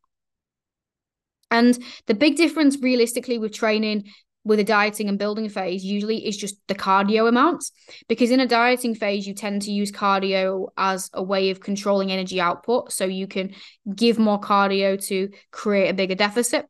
And 1.51 1.77
the 2.07 2.15
big 2.15 2.37
difference 2.37 2.79
realistically 2.81 3.39
with 3.39 3.53
training 3.53 4.05
with 4.45 4.59
a 4.59 4.65
dieting 4.65 5.09
and 5.09 5.19
building 5.19 5.49
phase 5.49 5.85
usually 5.85 6.27
is 6.27 6.37
just 6.37 6.57
the 6.67 6.75
cardio 6.75 7.29
amounts 7.29 7.73
because 8.09 8.31
in 8.31 8.41
a 8.41 8.47
dieting 8.47 8.95
phase 8.95 9.27
you 9.27 9.35
tend 9.35 9.63
to 9.63 9.71
use 9.71 9.93
cardio 9.93 10.69
as 10.77 11.11
a 11.13 11.23
way 11.23 11.51
of 11.51 11.61
controlling 11.61 12.11
energy 12.11 12.41
output. 12.41 12.91
So 12.93 13.05
you 13.05 13.27
can 13.27 13.55
give 13.95 14.19
more 14.19 14.41
cardio 14.41 15.03
to 15.09 15.29
create 15.51 15.89
a 15.89 15.95
bigger 15.95 16.15
deficit 16.15 16.67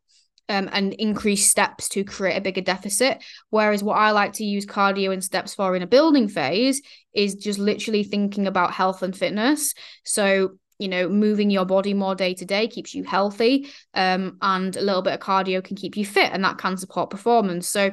um, 0.49 0.69
and 0.73 0.93
increase 0.95 1.49
steps 1.49 1.89
to 1.91 2.03
create 2.03 2.37
a 2.37 2.41
bigger 2.41 2.61
deficit. 2.61 3.23
Whereas 3.51 3.85
what 3.85 3.99
i 3.99 4.11
like 4.11 4.33
to 4.35 4.45
use 4.45 4.67
cardio 4.67 5.13
and 5.13 5.23
steps 5.23 5.55
for 5.55 5.77
in 5.77 5.83
a 5.83 5.87
building 5.87 6.29
phase 6.29 6.83
is 7.15 7.37
just 7.37 7.61
literally 7.61 8.03
thinking 8.03 8.49
about 8.49 8.73
health 8.73 9.03
and 9.03 9.17
fitness. 9.17 9.75
So 10.05 10.59
you 10.81 10.89
know 10.89 11.09
moving 11.09 11.51
your 11.51 11.67
body 11.67 11.95
more 11.95 12.15
day 12.15 12.35
to 12.35 12.45
day 12.45 12.67
keeps 12.67 12.95
you 12.95 13.05
healthy 13.05 13.69
um, 13.95 14.39
and 14.41 14.77
a 14.77 14.81
little 14.81 15.03
bit 15.03 15.13
of 15.13 15.21
cardio 15.21 15.63
can 15.63 15.77
keep 15.77 15.97
you 15.97 16.05
fit 16.05 16.33
and 16.33 16.43
that 16.43 16.59
can 16.59 16.77
support 16.77 17.11
performance. 17.11 17.69
So 17.69 17.91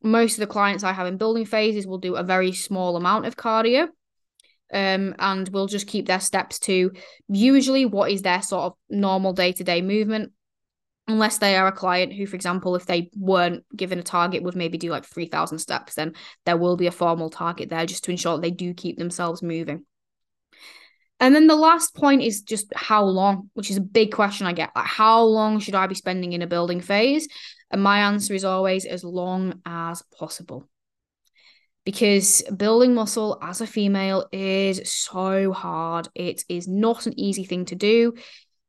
most 0.00 0.34
of 0.34 0.40
the 0.40 0.46
clients 0.46 0.84
i 0.84 0.92
have 0.92 1.08
in 1.08 1.16
building 1.16 1.44
phases 1.44 1.84
will 1.84 1.98
do 1.98 2.14
a 2.14 2.22
very 2.22 2.52
small 2.52 2.96
amount 2.96 3.26
of 3.26 3.36
cardio 3.36 3.88
um, 4.72 5.14
and 5.18 5.48
will 5.48 5.66
just 5.66 5.88
keep 5.88 6.06
their 6.06 6.20
steps 6.20 6.58
to 6.60 6.92
usually 7.28 7.84
what 7.84 8.10
is 8.10 8.22
their 8.22 8.42
sort 8.42 8.64
of 8.64 8.74
normal 8.88 9.32
day-to-day 9.32 9.82
movement. 9.82 10.32
Unless 11.06 11.38
they 11.38 11.56
are 11.56 11.66
a 11.66 11.72
client 11.72 12.12
who 12.12 12.26
for 12.26 12.36
example 12.36 12.76
if 12.76 12.84
they 12.84 13.10
weren't 13.16 13.64
given 13.74 13.98
a 13.98 14.02
target 14.02 14.42
would 14.42 14.54
maybe 14.54 14.76
do 14.76 14.90
like 14.90 15.06
3000 15.06 15.58
steps 15.58 15.94
then 15.94 16.12
there 16.44 16.58
will 16.58 16.76
be 16.76 16.86
a 16.86 16.92
formal 16.92 17.30
target 17.30 17.70
there 17.70 17.86
just 17.86 18.04
to 18.04 18.10
ensure 18.10 18.38
they 18.38 18.50
do 18.50 18.74
keep 18.74 18.98
themselves 18.98 19.42
moving 19.42 19.86
and 21.20 21.34
then 21.34 21.48
the 21.48 21.56
last 21.56 21.94
point 21.94 22.22
is 22.22 22.42
just 22.42 22.72
how 22.76 23.04
long, 23.04 23.50
which 23.54 23.70
is 23.70 23.76
a 23.76 23.82
big 23.82 24.12
question 24.12 24.46
I 24.46 24.52
get. 24.52 24.70
Like, 24.76 24.86
how 24.86 25.22
long 25.22 25.58
should 25.58 25.74
I 25.74 25.86
be 25.86 25.94
spending 25.94 26.32
in 26.32 26.42
a 26.42 26.46
building 26.46 26.80
phase? 26.80 27.28
And 27.70 27.82
my 27.82 28.00
answer 28.00 28.34
is 28.34 28.44
always 28.44 28.84
as 28.84 29.02
long 29.02 29.60
as 29.66 30.02
possible. 30.16 30.68
Because 31.84 32.42
building 32.56 32.94
muscle 32.94 33.38
as 33.42 33.60
a 33.60 33.66
female 33.66 34.28
is 34.30 34.92
so 34.92 35.52
hard. 35.52 36.08
It 36.14 36.44
is 36.48 36.68
not 36.68 37.06
an 37.06 37.18
easy 37.18 37.44
thing 37.44 37.64
to 37.66 37.74
do. 37.74 38.14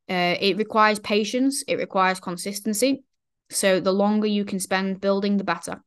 Uh, 0.10 0.36
it 0.40 0.58
requires 0.58 1.00
patience, 1.00 1.64
it 1.68 1.76
requires 1.76 2.20
consistency. 2.20 3.04
So, 3.52 3.80
the 3.80 3.92
longer 3.92 4.28
you 4.28 4.46
can 4.46 4.60
spend 4.60 5.02
building, 5.02 5.38
the 5.38 5.44
better. 5.44 5.84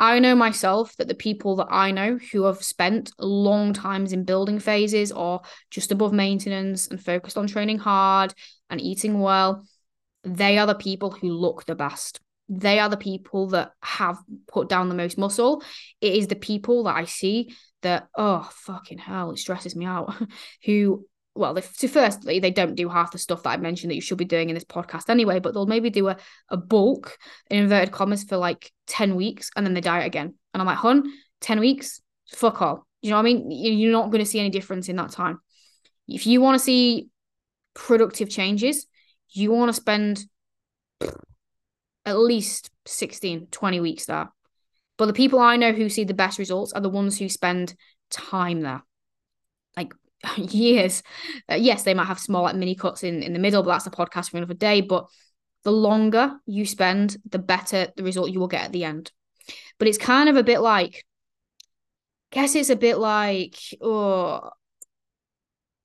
I 0.00 0.18
know 0.18 0.34
myself 0.34 0.96
that 0.96 1.08
the 1.08 1.14
people 1.14 1.56
that 1.56 1.68
I 1.70 1.90
know 1.90 2.18
who 2.32 2.44
have 2.44 2.62
spent 2.62 3.12
long 3.18 3.74
times 3.74 4.14
in 4.14 4.24
building 4.24 4.58
phases 4.58 5.12
or 5.12 5.42
just 5.70 5.92
above 5.92 6.14
maintenance 6.14 6.88
and 6.88 6.98
focused 6.98 7.36
on 7.36 7.46
training 7.46 7.78
hard 7.78 8.32
and 8.70 8.80
eating 8.80 9.20
well, 9.20 9.62
they 10.24 10.56
are 10.56 10.66
the 10.66 10.74
people 10.74 11.10
who 11.10 11.30
look 11.30 11.66
the 11.66 11.74
best. 11.74 12.18
They 12.48 12.78
are 12.78 12.88
the 12.88 12.96
people 12.96 13.48
that 13.48 13.72
have 13.82 14.18
put 14.48 14.70
down 14.70 14.88
the 14.88 14.94
most 14.94 15.18
muscle. 15.18 15.62
It 16.00 16.14
is 16.14 16.28
the 16.28 16.34
people 16.34 16.84
that 16.84 16.96
I 16.96 17.04
see 17.04 17.54
that, 17.82 18.08
oh, 18.16 18.48
fucking 18.52 18.98
hell, 18.98 19.32
it 19.32 19.38
stresses 19.38 19.76
me 19.76 19.84
out, 19.84 20.14
who 20.64 21.06
well, 21.34 21.56
if, 21.56 21.74
so 21.76 21.88
firstly, 21.88 22.40
they 22.40 22.50
don't 22.50 22.74
do 22.74 22.88
half 22.88 23.12
the 23.12 23.18
stuff 23.18 23.42
that 23.44 23.50
I 23.50 23.56
mentioned 23.56 23.90
that 23.90 23.94
you 23.94 24.00
should 24.00 24.18
be 24.18 24.24
doing 24.24 24.50
in 24.50 24.54
this 24.54 24.64
podcast 24.64 25.08
anyway, 25.08 25.38
but 25.38 25.54
they'll 25.54 25.66
maybe 25.66 25.90
do 25.90 26.08
a, 26.08 26.16
a 26.48 26.56
bulk 26.56 27.16
in 27.50 27.58
inverted 27.58 27.92
commas 27.92 28.24
for 28.24 28.36
like 28.36 28.72
10 28.88 29.14
weeks 29.14 29.50
and 29.54 29.64
then 29.64 29.74
they 29.74 29.80
diet 29.80 30.06
again. 30.06 30.34
And 30.52 30.60
I'm 30.60 30.66
like, 30.66 30.78
hun, 30.78 31.12
10 31.40 31.60
weeks, 31.60 32.00
fuck 32.28 32.60
all. 32.60 32.86
You 33.00 33.10
know 33.10 33.16
what 33.16 33.22
I 33.22 33.24
mean? 33.24 33.50
You're 33.50 33.92
not 33.92 34.10
going 34.10 34.24
to 34.24 34.30
see 34.30 34.40
any 34.40 34.50
difference 34.50 34.88
in 34.88 34.96
that 34.96 35.12
time. 35.12 35.38
If 36.08 36.26
you 36.26 36.40
want 36.40 36.56
to 36.56 36.64
see 36.64 37.08
productive 37.74 38.28
changes, 38.28 38.86
you 39.30 39.52
want 39.52 39.68
to 39.68 39.72
spend 39.72 40.24
at 42.04 42.18
least 42.18 42.70
16, 42.86 43.46
20 43.50 43.80
weeks 43.80 44.06
there. 44.06 44.30
But 44.98 45.06
the 45.06 45.12
people 45.12 45.38
I 45.38 45.56
know 45.56 45.72
who 45.72 45.88
see 45.88 46.04
the 46.04 46.12
best 46.12 46.38
results 46.38 46.72
are 46.72 46.80
the 46.80 46.90
ones 46.90 47.18
who 47.18 47.28
spend 47.28 47.74
time 48.10 48.60
there. 48.60 48.82
Years. 50.36 51.02
Uh, 51.50 51.54
yes, 51.54 51.82
they 51.82 51.94
might 51.94 52.06
have 52.06 52.18
small 52.18 52.42
like 52.42 52.56
mini 52.56 52.74
cuts 52.74 53.02
in 53.02 53.22
in 53.22 53.32
the 53.32 53.38
middle, 53.38 53.62
but 53.62 53.70
that's 53.70 53.86
a 53.86 53.90
podcast 53.90 54.30
for 54.30 54.36
another 54.36 54.54
day. 54.54 54.80
But 54.80 55.06
the 55.64 55.72
longer 55.72 56.36
you 56.46 56.66
spend, 56.66 57.16
the 57.28 57.38
better 57.38 57.88
the 57.96 58.02
result 58.02 58.30
you 58.30 58.40
will 58.40 58.48
get 58.48 58.64
at 58.64 58.72
the 58.72 58.84
end. 58.84 59.12
But 59.78 59.88
it's 59.88 59.98
kind 59.98 60.28
of 60.28 60.36
a 60.36 60.42
bit 60.42 60.60
like, 60.60 61.04
guess 62.30 62.54
it's 62.54 62.70
a 62.70 62.76
bit 62.76 62.98
like, 62.98 63.56
oh, 63.80 64.50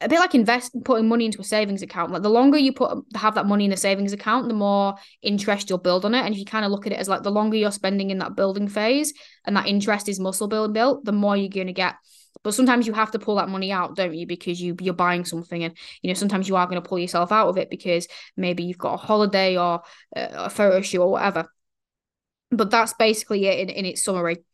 a 0.01 0.09
bit 0.09 0.19
like 0.19 0.35
invest 0.35 0.75
putting 0.83 1.07
money 1.07 1.25
into 1.25 1.41
a 1.41 1.43
savings 1.43 1.81
account. 1.81 2.11
Like 2.11 2.21
the 2.21 2.29
longer 2.29 2.57
you 2.57 2.73
put 2.73 2.97
have 3.15 3.35
that 3.35 3.47
money 3.47 3.65
in 3.65 3.71
a 3.71 3.77
savings 3.77 4.13
account, 4.13 4.47
the 4.49 4.53
more 4.53 4.95
interest 5.21 5.69
you'll 5.69 5.79
build 5.79 6.05
on 6.05 6.13
it. 6.13 6.25
And 6.25 6.33
if 6.33 6.39
you 6.39 6.45
kind 6.45 6.65
of 6.65 6.71
look 6.71 6.85
at 6.85 6.91
it 6.93 6.99
as 6.99 7.09
like 7.09 7.23
the 7.23 7.31
longer 7.31 7.57
you're 7.57 7.71
spending 7.71 8.11
in 8.11 8.19
that 8.19 8.35
building 8.35 8.67
phase, 8.67 9.13
and 9.45 9.55
that 9.55 9.67
interest 9.67 10.09
is 10.09 10.19
muscle 10.19 10.47
build 10.47 10.73
built, 10.73 11.05
the 11.05 11.13
more 11.13 11.37
you're 11.37 11.49
going 11.49 11.67
to 11.67 11.73
get 11.73 11.95
but 12.45 12.53
sometimes 12.53 12.85
you 12.85 12.93
have 12.93 13.09
to 13.09 13.17
pull 13.17 13.37
that 13.37 13.49
money 13.49 13.71
out, 13.71 13.95
don't 13.95 14.13
you? 14.13 14.27
Because 14.27 14.61
you 14.61 14.75
you're 14.79 14.93
buying 14.93 15.25
something, 15.25 15.63
and 15.63 15.75
you 16.03 16.09
know 16.09 16.13
sometimes 16.13 16.47
you 16.47 16.55
are 16.55 16.67
going 16.67 16.79
to 16.79 16.87
pull 16.87 16.99
yourself 16.99 17.31
out 17.31 17.47
of 17.47 17.57
it 17.57 17.71
because 17.71 18.07
maybe 18.37 18.63
you've 18.63 18.77
got 18.77 18.93
a 18.93 18.97
holiday 18.97 19.57
or 19.57 19.81
uh, 20.15 20.27
a 20.31 20.49
photo 20.51 20.79
shoot 20.81 21.01
or 21.01 21.09
whatever. 21.09 21.51
But 22.51 22.69
that's 22.69 22.93
basically 22.93 23.47
it 23.47 23.61
in, 23.61 23.69
in 23.69 23.85
its 23.85 24.03
summary. 24.03 24.45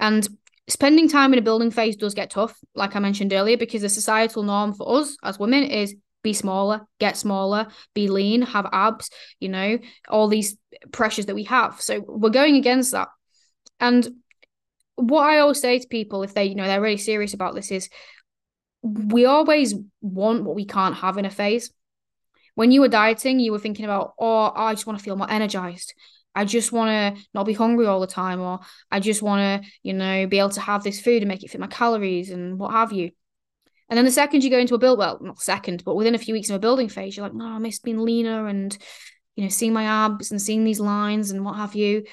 And 0.00 0.28
spending 0.66 1.08
time 1.08 1.32
in 1.34 1.38
a 1.38 1.42
building 1.42 1.70
phase 1.70 1.94
does 1.94 2.14
get 2.14 2.30
tough, 2.30 2.58
like 2.74 2.96
I 2.96 2.98
mentioned 2.98 3.32
earlier, 3.32 3.56
because 3.56 3.82
the 3.82 3.88
societal 3.88 4.42
norm 4.42 4.74
for 4.74 4.98
us 4.98 5.16
as 5.22 5.38
women 5.38 5.62
is 5.62 5.94
be 6.24 6.32
smaller, 6.32 6.80
get 6.98 7.16
smaller, 7.16 7.68
be 7.94 8.08
lean, 8.08 8.42
have 8.42 8.68
abs, 8.72 9.08
you 9.38 9.48
know, 9.48 9.78
all 10.08 10.26
these 10.26 10.58
pressures 10.90 11.26
that 11.26 11.36
we 11.36 11.44
have. 11.44 11.80
So 11.80 12.00
we're 12.00 12.30
going 12.30 12.56
against 12.56 12.90
that. 12.90 13.06
And 13.78 14.08
what 14.96 15.28
I 15.28 15.38
always 15.38 15.60
say 15.60 15.78
to 15.78 15.86
people 15.88 16.22
if 16.22 16.34
they, 16.34 16.44
you 16.44 16.54
know, 16.54 16.66
they're 16.66 16.80
really 16.80 16.96
serious 16.96 17.34
about 17.34 17.54
this 17.54 17.70
is 17.70 17.88
we 18.82 19.24
always 19.24 19.74
want 20.00 20.44
what 20.44 20.56
we 20.56 20.64
can't 20.64 20.96
have 20.96 21.18
in 21.18 21.24
a 21.24 21.30
phase. 21.30 21.70
When 22.54 22.72
you 22.72 22.80
were 22.80 22.88
dieting, 22.88 23.38
you 23.38 23.52
were 23.52 23.58
thinking 23.58 23.84
about, 23.84 24.14
oh, 24.18 24.52
I 24.54 24.72
just 24.72 24.86
want 24.86 24.98
to 24.98 25.04
feel 25.04 25.16
more 25.16 25.30
energized. 25.30 25.94
I 26.34 26.44
just 26.44 26.72
want 26.72 27.16
to 27.16 27.22
not 27.34 27.46
be 27.46 27.52
hungry 27.52 27.86
all 27.86 28.00
the 28.00 28.06
time, 28.06 28.40
or 28.40 28.60
I 28.90 29.00
just 29.00 29.22
want 29.22 29.62
to, 29.62 29.70
you 29.82 29.94
know, 29.94 30.26
be 30.26 30.38
able 30.38 30.50
to 30.50 30.60
have 30.60 30.82
this 30.82 31.00
food 31.00 31.22
and 31.22 31.28
make 31.28 31.42
it 31.42 31.50
fit 31.50 31.60
my 31.60 31.66
calories 31.66 32.30
and 32.30 32.58
what 32.58 32.72
have 32.72 32.92
you. 32.92 33.10
And 33.88 33.96
then 33.96 34.04
the 34.04 34.10
second 34.10 34.42
you 34.42 34.50
go 34.50 34.58
into 34.58 34.74
a 34.74 34.78
build, 34.78 34.98
well, 34.98 35.18
not 35.20 35.40
second, 35.40 35.84
but 35.84 35.94
within 35.94 36.14
a 36.14 36.18
few 36.18 36.34
weeks 36.34 36.50
of 36.50 36.56
a 36.56 36.60
building 36.60 36.88
phase, 36.88 37.16
you're 37.16 37.24
like, 37.24 37.34
no, 37.34 37.46
I 37.46 37.58
miss 37.58 37.78
being 37.78 37.98
leaner 37.98 38.48
and, 38.48 38.76
you 39.36 39.44
know, 39.44 39.48
seeing 39.48 39.72
my 39.72 39.84
abs 39.84 40.30
and 40.30 40.42
seeing 40.42 40.64
these 40.64 40.80
lines 40.80 41.30
and 41.30 41.44
what 41.44 41.56
have 41.56 41.74
you. 41.74 42.04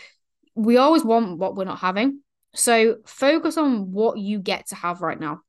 We 0.55 0.77
always 0.77 1.03
want 1.03 1.39
what 1.39 1.55
we're 1.55 1.65
not 1.65 1.79
having. 1.79 2.21
So 2.55 2.97
focus 3.05 3.57
on 3.57 3.91
what 3.91 4.17
you 4.17 4.39
get 4.39 4.67
to 4.67 4.75
have 4.75 5.01
right 5.01 5.19
now. 5.19 5.41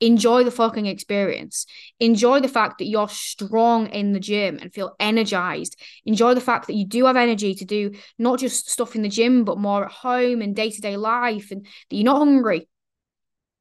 Enjoy 0.00 0.44
the 0.44 0.52
fucking 0.52 0.86
experience. 0.86 1.66
Enjoy 1.98 2.38
the 2.38 2.48
fact 2.48 2.78
that 2.78 2.86
you're 2.86 3.08
strong 3.08 3.88
in 3.88 4.12
the 4.12 4.20
gym 4.20 4.58
and 4.60 4.72
feel 4.72 4.94
energized. 5.00 5.76
Enjoy 6.04 6.34
the 6.34 6.40
fact 6.40 6.68
that 6.68 6.76
you 6.76 6.86
do 6.86 7.06
have 7.06 7.16
energy 7.16 7.54
to 7.56 7.64
do 7.64 7.92
not 8.16 8.38
just 8.38 8.70
stuff 8.70 8.94
in 8.94 9.02
the 9.02 9.08
gym, 9.08 9.44
but 9.44 9.58
more 9.58 9.86
at 9.86 9.90
home 9.90 10.40
and 10.40 10.54
day 10.54 10.70
to 10.70 10.80
day 10.80 10.96
life, 10.96 11.50
and 11.50 11.64
that 11.64 11.96
you're 11.96 12.04
not 12.04 12.18
hungry 12.18 12.68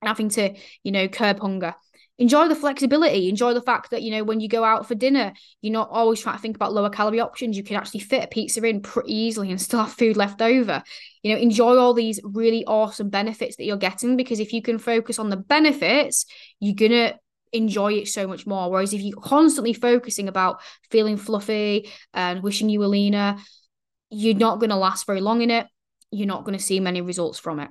and 0.02 0.10
having 0.10 0.30
to, 0.30 0.54
you 0.84 0.92
know, 0.92 1.08
curb 1.08 1.40
hunger 1.40 1.74
enjoy 2.20 2.48
the 2.48 2.56
flexibility 2.56 3.30
enjoy 3.30 3.54
the 3.54 3.62
fact 3.62 3.92
that 3.92 4.02
you 4.02 4.12
know 4.12 4.24
when 4.24 4.40
you 4.40 4.48
go 4.48 4.64
out 4.64 4.88
for 4.88 4.96
dinner 4.96 5.34
you're 5.62 5.74
not 5.74 5.90
always 5.92 6.20
trying 6.20 6.36
to 6.36 6.42
think 6.42 6.56
about 6.56 6.74
lower 6.74 6.90
calorie 6.90 7.20
options 7.20 7.56
you 7.56 7.64
can 7.64 7.76
actually 7.76 8.00
fit 8.00 8.24
a 8.24 8.28
pizza 8.28 8.64
in 8.64 8.82
pretty 8.82 9.14
easily 9.14 9.52
and 9.52 9.62
still 9.62 9.82
have 9.82 9.94
food 9.94 10.18
left 10.18 10.42
over 10.42 10.82
you 11.22 11.34
know 11.34 11.40
enjoy 11.40 11.76
all 11.78 11.94
these 11.94 12.20
really 12.24 12.66
awesome 12.66 13.10
benefits 13.10 13.56
that 13.58 13.66
you're 13.66 13.78
getting 13.78 14.18
because 14.18 14.40
if 14.40 14.54
you 14.54 14.62
can 14.62 14.78
focus 14.78 15.20
on 15.20 15.30
the 15.30 15.38
benefits 15.38 16.26
you're 16.60 16.76
gonna 16.76 17.14
enjoy 17.54 17.94
it 17.94 18.08
so 18.08 18.28
much 18.28 18.46
more 18.46 18.70
whereas 18.70 18.94
if 18.94 19.02
you're 19.02 19.20
constantly 19.22 19.74
focusing 19.74 20.28
about 20.28 20.60
feeling 20.92 21.16
fluffy 21.16 21.90
and 22.14 22.44
wishing 22.44 22.68
you 22.68 22.80
were 22.80 22.88
leaner 22.88 23.38
you're 24.10 24.36
not 24.36 24.60
going 24.60 24.70
to 24.70 24.76
last 24.76 25.06
very 25.06 25.22
long 25.22 25.42
in 25.42 25.52
it. 25.52 25.68
You're 26.12 26.28
not 26.28 26.46
going 26.46 26.58
to 26.58 26.64
see 26.64 26.80
many 26.80 27.02
results 27.02 27.40
from 27.40 27.60
it. 27.60 27.70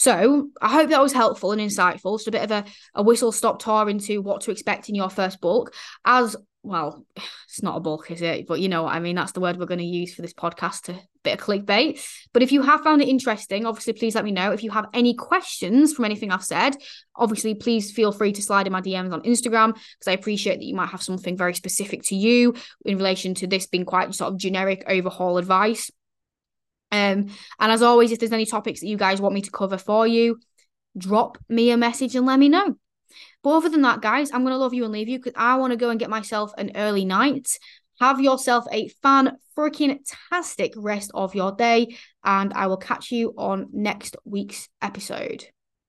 So 0.00 0.48
I 0.62 0.70
hope 0.70 0.88
that 0.88 1.02
was 1.02 1.12
helpful 1.12 1.52
and 1.52 1.60
insightful. 1.60 2.16
Just 2.16 2.26
a 2.26 2.30
bit 2.30 2.44
of 2.44 2.50
a, 2.50 2.64
a 2.94 3.02
whistle 3.02 3.32
stop 3.32 3.58
tour 3.62 3.86
into 3.90 4.22
what 4.22 4.40
to 4.40 4.50
expect 4.50 4.88
in 4.88 4.94
your 4.94 5.10
first 5.10 5.42
bulk. 5.42 5.74
As 6.06 6.36
well, 6.62 7.04
it's 7.16 7.62
not 7.62 7.76
a 7.76 7.80
bulk, 7.80 8.10
is 8.10 8.22
it? 8.22 8.46
But 8.46 8.60
you 8.60 8.70
know 8.70 8.84
what 8.84 8.94
I 8.94 9.00
mean. 9.00 9.14
That's 9.14 9.32
the 9.32 9.40
word 9.40 9.58
we're 9.58 9.66
going 9.66 9.76
to 9.76 9.84
use 9.84 10.14
for 10.14 10.22
this 10.22 10.32
podcast 10.32 10.84
to 10.84 10.98
bit 11.22 11.38
of 11.38 11.46
clickbait. 11.46 12.02
But 12.32 12.42
if 12.42 12.50
you 12.50 12.62
have 12.62 12.80
found 12.80 13.02
it 13.02 13.08
interesting, 13.08 13.66
obviously 13.66 13.92
please 13.92 14.14
let 14.14 14.24
me 14.24 14.32
know. 14.32 14.52
If 14.52 14.62
you 14.62 14.70
have 14.70 14.86
any 14.94 15.12
questions 15.12 15.92
from 15.92 16.06
anything 16.06 16.30
I've 16.30 16.42
said, 16.42 16.78
obviously 17.14 17.54
please 17.54 17.92
feel 17.92 18.10
free 18.10 18.32
to 18.32 18.42
slide 18.42 18.66
in 18.66 18.72
my 18.72 18.80
DMs 18.80 19.12
on 19.12 19.20
Instagram 19.24 19.74
because 19.74 20.08
I 20.08 20.12
appreciate 20.12 20.60
that 20.60 20.64
you 20.64 20.74
might 20.74 20.88
have 20.88 21.02
something 21.02 21.36
very 21.36 21.52
specific 21.52 22.04
to 22.04 22.16
you 22.16 22.54
in 22.86 22.96
relation 22.96 23.34
to 23.34 23.46
this 23.46 23.66
being 23.66 23.84
quite 23.84 24.14
sort 24.14 24.32
of 24.32 24.38
generic 24.38 24.82
overhaul 24.88 25.36
advice. 25.36 25.90
Um, 26.92 27.28
and 27.58 27.72
as 27.72 27.82
always, 27.82 28.12
if 28.12 28.18
there's 28.18 28.32
any 28.32 28.46
topics 28.46 28.80
that 28.80 28.88
you 28.88 28.96
guys 28.96 29.20
want 29.20 29.34
me 29.34 29.42
to 29.42 29.50
cover 29.50 29.78
for 29.78 30.06
you, 30.06 30.38
drop 30.96 31.38
me 31.48 31.70
a 31.70 31.76
message 31.76 32.16
and 32.16 32.26
let 32.26 32.38
me 32.38 32.48
know. 32.48 32.74
But 33.42 33.56
other 33.56 33.68
than 33.68 33.82
that, 33.82 34.02
guys, 34.02 34.30
I'm 34.32 34.42
going 34.42 34.52
to 34.52 34.58
love 34.58 34.74
you 34.74 34.84
and 34.84 34.92
leave 34.92 35.08
you 35.08 35.18
because 35.18 35.34
I 35.36 35.56
want 35.56 35.72
to 35.72 35.76
go 35.76 35.90
and 35.90 35.98
get 35.98 36.10
myself 36.10 36.52
an 36.58 36.72
early 36.74 37.04
night. 37.04 37.48
Have 38.00 38.20
yourself 38.20 38.64
a 38.72 38.88
fan 39.02 39.36
freaking 39.56 39.98
tastic 40.30 40.72
rest 40.76 41.10
of 41.12 41.34
your 41.34 41.52
day, 41.52 41.96
and 42.24 42.52
I 42.54 42.66
will 42.66 42.78
catch 42.78 43.10
you 43.10 43.34
on 43.36 43.68
next 43.72 44.16
week's 44.24 44.68
episode. 44.80 45.44